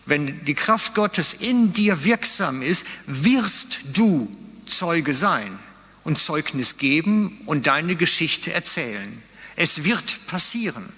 wenn 0.08 0.42
die 0.44 0.54
Kraft 0.54 0.94
Gottes 0.94 1.34
in 1.34 1.74
dir 1.74 2.04
wirksam 2.04 2.62
ist, 2.62 2.86
wirst 3.06 3.80
du 3.92 4.34
Zeuge 4.64 5.14
sein 5.14 5.58
und 6.02 6.18
Zeugnis 6.18 6.78
geben 6.78 7.42
und 7.44 7.66
deine 7.66 7.94
Geschichte 7.94 8.52
erzählen. 8.52 9.22
Es 9.54 9.84
wird 9.84 10.26
passieren, 10.26 10.90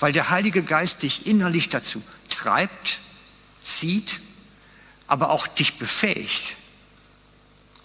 weil 0.00 0.12
der 0.12 0.30
Heilige 0.30 0.64
Geist 0.64 1.04
dich 1.04 1.26
innerlich 1.26 1.68
dazu 1.68 2.02
treibt, 2.28 2.98
zieht, 3.62 4.20
aber 5.06 5.30
auch 5.30 5.46
dich 5.46 5.78
befähigt. 5.78 6.56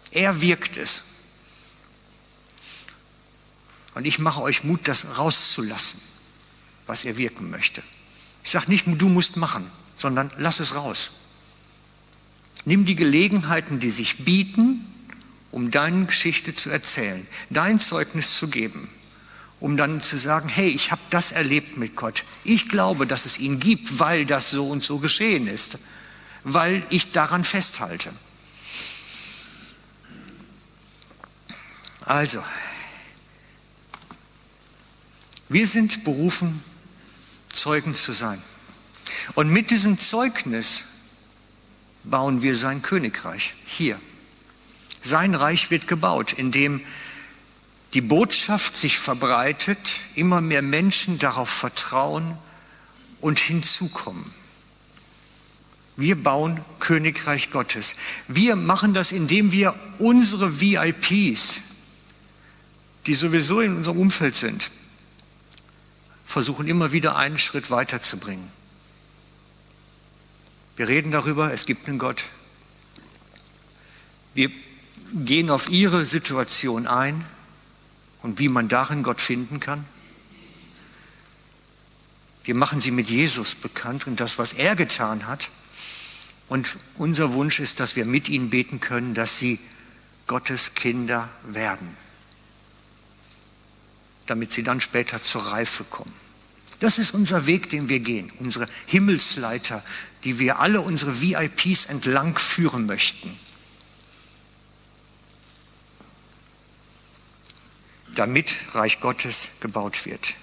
Er 0.10 0.42
wirkt 0.42 0.78
es. 0.78 1.04
Und 3.94 4.06
ich 4.06 4.18
mache 4.18 4.42
euch 4.42 4.64
Mut, 4.64 4.88
das 4.88 5.18
rauszulassen, 5.20 6.02
was 6.88 7.06
er 7.06 7.18
wirken 7.18 7.52
möchte. 7.52 7.84
Ich 8.44 8.50
sage 8.50 8.72
nicht, 8.72 8.86
du 8.88 9.08
musst 9.08 9.38
machen, 9.38 9.70
sondern 9.96 10.32
lass 10.38 10.60
es 10.60 10.76
raus. 10.76 11.12
Nimm 12.66 12.86
die 12.86 12.96
Gelegenheiten, 12.96 13.80
die 13.80 13.90
sich 13.90 14.24
bieten, 14.26 14.86
um 15.52 15.70
deine 15.70 16.06
Geschichte 16.06 16.54
zu 16.54 16.70
erzählen, 16.70 17.28
dein 17.50 17.80
Zeugnis 17.80 18.36
zu 18.36 18.48
geben, 18.48 18.90
um 19.60 19.78
dann 19.78 20.02
zu 20.02 20.18
sagen, 20.18 20.50
hey, 20.50 20.70
ich 20.70 20.92
habe 20.92 21.02
das 21.10 21.32
erlebt 21.32 21.78
mit 21.78 21.96
Gott. 21.96 22.24
Ich 22.44 22.70
glaube, 22.70 23.06
dass 23.06 23.26
es 23.26 23.40
ihn 23.40 23.60
gibt, 23.60 24.00
weil 24.00 24.26
das 24.26 24.50
so 24.50 24.70
und 24.70 24.82
so 24.82 25.00
geschehen 25.00 25.48
ist, 25.48 25.78
weil 26.44 26.84
ich 26.90 27.12
daran 27.12 27.44
festhalte. 27.44 28.12
Also, 32.06 32.44
wir 35.50 35.68
sind 35.68 36.04
berufen, 36.04 36.64
Zeugen 37.52 37.94
zu 37.94 38.12
sein. 38.12 38.42
Und 39.36 39.50
mit 39.50 39.72
diesem 39.72 39.98
Zeugnis 39.98 40.84
bauen 42.04 42.42
wir 42.42 42.56
sein 42.56 42.82
Königreich 42.82 43.54
hier. 43.66 44.00
Sein 45.02 45.36
Reich 45.36 45.72
wird 45.72 45.88
gebaut, 45.88 46.34
indem 46.34 46.82
die 47.94 48.02
Botschaft 48.02 48.76
sich 48.76 48.98
verbreitet, 48.98 50.06
immer 50.16 50.42
mehr 50.42 50.62
Menschen 50.62 51.20
darauf 51.20 51.50
vertrauen 51.50 52.38
und 53.22 53.40
hinzukommen. 53.40 54.26
Wir 55.96 56.22
bauen 56.22 56.60
Königreich 56.80 57.52
Gottes. 57.52 57.96
Wir 58.28 58.56
machen 58.56 58.94
das, 58.94 59.12
indem 59.12 59.52
wir 59.52 59.76
unsere 60.00 60.60
VIPs, 60.60 61.62
die 63.06 63.14
sowieso 63.14 63.62
in 63.62 63.78
unserem 63.78 64.00
Umfeld 64.00 64.34
sind, 64.34 64.72
versuchen 66.26 66.68
immer 66.68 66.92
wieder 66.94 67.16
einen 67.16 67.38
Schritt 67.38 67.70
weiterzubringen. 67.70 68.48
Wir 70.76 70.88
reden 70.88 71.12
darüber, 71.12 71.54
es 71.54 71.66
gibt 71.66 71.88
einen 71.88 72.00
Gott. 72.00 72.26
Wir 74.34 74.50
gehen 75.14 75.50
auf 75.50 75.70
ihre 75.70 76.06
Situation 76.06 76.88
ein 76.88 77.24
und 78.24 78.40
wie 78.40 78.50
man 78.50 78.68
darin 78.68 79.04
Gott 79.04 79.22
finden 79.22 79.60
kann. 79.60 79.86
Wir 82.44 82.56
machen 82.56 82.80
sie 82.80 82.92
mit 82.92 83.10
Jesus 83.10 83.56
bekannt 83.56 84.08
und 84.08 84.20
das, 84.20 84.38
was 84.38 84.54
er 84.54 84.76
getan 84.76 85.28
hat. 85.28 85.50
Und 86.50 86.78
unser 86.98 87.34
Wunsch 87.34 87.60
ist, 87.60 87.80
dass 87.80 87.96
wir 87.96 88.06
mit 88.06 88.28
ihnen 88.28 88.50
beten 88.50 88.80
können, 88.80 89.14
dass 89.14 89.38
sie 89.38 89.60
Gottes 90.28 90.74
Kinder 90.74 91.30
werden, 91.48 91.96
damit 94.26 94.52
sie 94.52 94.64
dann 94.64 94.82
später 94.82 95.22
zur 95.22 95.46
Reife 95.46 95.84
kommen. 95.84 96.14
Das 96.80 96.98
ist 96.98 97.14
unser 97.14 97.46
Weg, 97.46 97.70
den 97.70 97.88
wir 97.88 98.00
gehen, 98.00 98.32
unsere 98.40 98.68
Himmelsleiter, 98.88 99.84
die 100.24 100.40
wir 100.40 100.60
alle 100.60 100.82
unsere 100.82 101.22
VIPs 101.22 101.86
entlang 101.86 102.38
führen 102.38 102.86
möchten. 102.86 103.38
Damit 108.16 108.56
Reich 108.74 109.00
Gottes 109.00 109.52
gebaut 109.60 110.06
wird. 110.06 110.36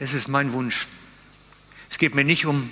Es 0.00 0.14
ist 0.14 0.28
mein 0.28 0.52
Wunsch. 0.52 0.86
Es 1.90 1.98
geht 1.98 2.14
mir 2.14 2.24
nicht 2.24 2.46
um 2.46 2.70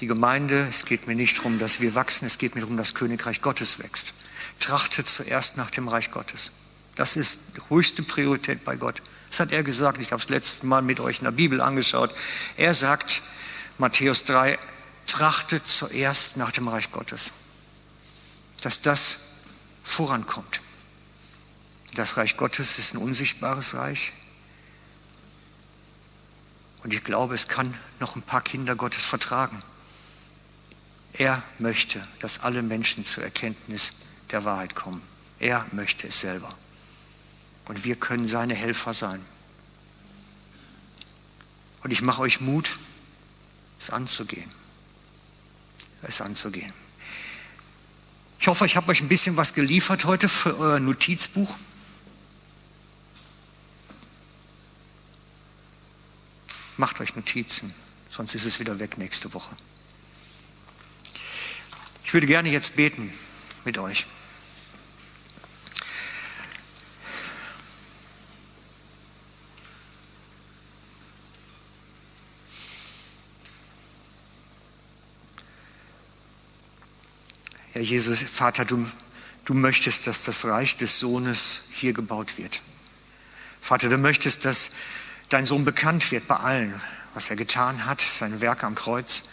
die 0.00 0.06
Gemeinde, 0.06 0.66
es 0.68 0.86
geht 0.86 1.06
mir 1.06 1.14
nicht 1.14 1.38
darum, 1.38 1.58
dass 1.58 1.80
wir 1.80 1.94
wachsen, 1.94 2.24
es 2.26 2.38
geht 2.38 2.54
mir 2.54 2.62
darum, 2.62 2.76
dass 2.76 2.94
Königreich 2.94 3.42
Gottes 3.42 3.78
wächst. 3.78 4.14
Trachtet 4.58 5.08
zuerst 5.08 5.56
nach 5.58 5.70
dem 5.70 5.88
Reich 5.88 6.10
Gottes. 6.10 6.52
Das 7.00 7.16
ist 7.16 7.52
höchste 7.70 8.02
Priorität 8.02 8.62
bei 8.62 8.76
Gott. 8.76 9.00
Das 9.30 9.40
hat 9.40 9.52
er 9.52 9.62
gesagt, 9.62 10.02
ich 10.02 10.12
habe 10.12 10.22
es 10.22 10.28
letztes 10.28 10.64
Mal 10.64 10.82
mit 10.82 11.00
euch 11.00 11.20
in 11.20 11.24
der 11.24 11.30
Bibel 11.30 11.62
angeschaut. 11.62 12.14
Er 12.58 12.74
sagt, 12.74 13.22
Matthäus 13.78 14.24
3, 14.24 14.58
trachtet 15.06 15.66
zuerst 15.66 16.36
nach 16.36 16.52
dem 16.52 16.68
Reich 16.68 16.92
Gottes. 16.92 17.32
Dass 18.60 18.82
das 18.82 19.16
vorankommt. 19.82 20.60
Das 21.94 22.18
Reich 22.18 22.36
Gottes 22.36 22.78
ist 22.78 22.92
ein 22.92 22.98
unsichtbares 22.98 23.74
Reich. 23.76 24.12
Und 26.82 26.92
ich 26.92 27.02
glaube, 27.02 27.34
es 27.34 27.48
kann 27.48 27.72
noch 27.98 28.14
ein 28.14 28.22
paar 28.22 28.42
Kinder 28.42 28.76
Gottes 28.76 29.06
vertragen. 29.06 29.62
Er 31.14 31.42
möchte, 31.58 32.06
dass 32.18 32.40
alle 32.40 32.60
Menschen 32.60 33.06
zur 33.06 33.24
Erkenntnis 33.24 33.94
der 34.32 34.44
Wahrheit 34.44 34.74
kommen. 34.74 35.00
Er 35.38 35.64
möchte 35.72 36.06
es 36.06 36.20
selber. 36.20 36.54
Und 37.66 37.84
wir 37.84 37.96
können 37.96 38.26
seine 38.26 38.54
Helfer 38.54 38.94
sein. 38.94 39.24
Und 41.82 41.92
ich 41.92 42.02
mache 42.02 42.22
euch 42.22 42.40
Mut, 42.40 42.78
es 43.78 43.90
anzugehen. 43.90 44.50
Es 46.02 46.20
anzugehen. 46.20 46.72
Ich 48.38 48.48
hoffe, 48.48 48.64
ich 48.64 48.76
habe 48.76 48.90
euch 48.90 49.02
ein 49.02 49.08
bisschen 49.08 49.36
was 49.36 49.54
geliefert 49.54 50.04
heute 50.04 50.28
für 50.28 50.58
euer 50.58 50.80
Notizbuch. 50.80 51.56
Macht 56.78 57.00
euch 57.00 57.14
Notizen, 57.14 57.74
sonst 58.08 58.34
ist 58.34 58.46
es 58.46 58.58
wieder 58.58 58.78
weg 58.78 58.96
nächste 58.96 59.34
Woche. 59.34 59.54
Ich 62.02 62.14
würde 62.14 62.26
gerne 62.26 62.48
jetzt 62.48 62.76
beten 62.76 63.12
mit 63.66 63.76
euch. 63.76 64.06
Herr 77.72 77.82
Jesus, 77.82 78.20
Vater, 78.20 78.64
du, 78.64 78.84
du 79.44 79.54
möchtest, 79.54 80.06
dass 80.06 80.24
das 80.24 80.44
Reich 80.44 80.76
des 80.76 80.98
Sohnes 80.98 81.64
hier 81.72 81.92
gebaut 81.92 82.36
wird. 82.36 82.62
Vater, 83.60 83.88
du 83.88 83.96
möchtest, 83.96 84.44
dass 84.44 84.72
dein 85.28 85.46
Sohn 85.46 85.64
bekannt 85.64 86.10
wird 86.10 86.26
bei 86.26 86.36
allen, 86.36 86.80
was 87.14 87.30
er 87.30 87.36
getan 87.36 87.86
hat, 87.86 88.00
sein 88.00 88.40
Werk 88.40 88.64
am 88.64 88.74
Kreuz. 88.74 89.24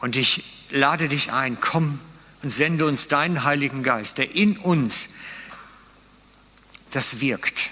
Und 0.00 0.16
ich 0.16 0.44
lade 0.70 1.08
dich 1.08 1.32
ein, 1.32 1.58
komm 1.60 2.00
und 2.42 2.50
sende 2.50 2.86
uns 2.86 3.08
deinen 3.08 3.44
Heiligen 3.44 3.82
Geist, 3.82 4.18
der 4.18 4.34
in 4.34 4.56
uns 4.56 5.10
das 6.90 7.20
wirkt, 7.20 7.68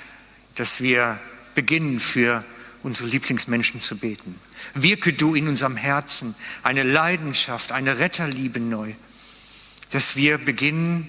dass 0.57 0.81
wir 0.81 1.19
beginnen 1.55 1.99
für 1.99 2.45
unsere 2.83 3.09
Lieblingsmenschen 3.09 3.81
zu 3.81 3.97
beten. 3.97 4.39
Wirke 4.75 5.15
du 5.15 5.35
in 5.35 5.49
unserem 5.49 5.77
Herzen 5.77 6.35
eine 6.63 6.83
Leidenschaft, 6.83 7.73
eine 7.73 7.99
Retterliebe 7.99 8.61
neu, 8.61 8.95
dass 9.95 10.17
wir 10.17 10.39
beginnen, 10.39 11.09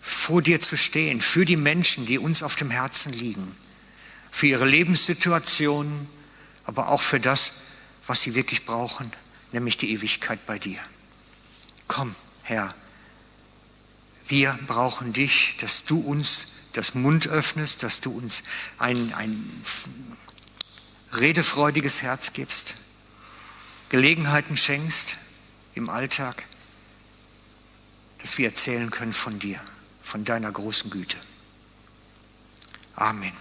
vor 0.00 0.42
dir 0.42 0.58
zu 0.58 0.76
stehen, 0.76 1.20
für 1.20 1.44
die 1.44 1.56
Menschen, 1.56 2.06
die 2.06 2.18
uns 2.18 2.42
auf 2.42 2.56
dem 2.56 2.68
Herzen 2.68 3.12
liegen, 3.12 3.54
für 4.32 4.48
ihre 4.48 4.66
Lebenssituation, 4.66 6.08
aber 6.64 6.88
auch 6.88 7.02
für 7.02 7.20
das, 7.20 7.52
was 8.08 8.22
sie 8.22 8.34
wirklich 8.34 8.64
brauchen, 8.64 9.12
nämlich 9.52 9.76
die 9.76 9.92
Ewigkeit 9.92 10.44
bei 10.44 10.58
dir. 10.58 10.80
Komm, 11.86 12.16
Herr, 12.42 12.74
wir 14.26 14.58
brauchen 14.66 15.12
dich, 15.12 15.56
dass 15.60 15.84
du 15.84 16.00
uns 16.00 16.48
das 16.72 16.94
Mund 16.94 17.28
öffnest, 17.28 17.84
dass 17.84 18.00
du 18.00 18.10
uns 18.10 18.42
ein, 18.78 19.12
ein 19.14 19.62
redefreudiges 21.12 22.02
Herz 22.02 22.32
gibst, 22.32 22.74
Gelegenheiten 23.88 24.56
schenkst 24.56 25.16
im 25.74 25.88
Alltag, 25.88 26.44
dass 28.20 28.38
wir 28.38 28.48
erzählen 28.48 28.90
können 28.90 29.12
von 29.12 29.38
dir, 29.38 29.60
von 30.02 30.24
deiner 30.24 30.50
großen 30.52 30.90
Güte. 30.90 31.16
Amen. 32.94 33.32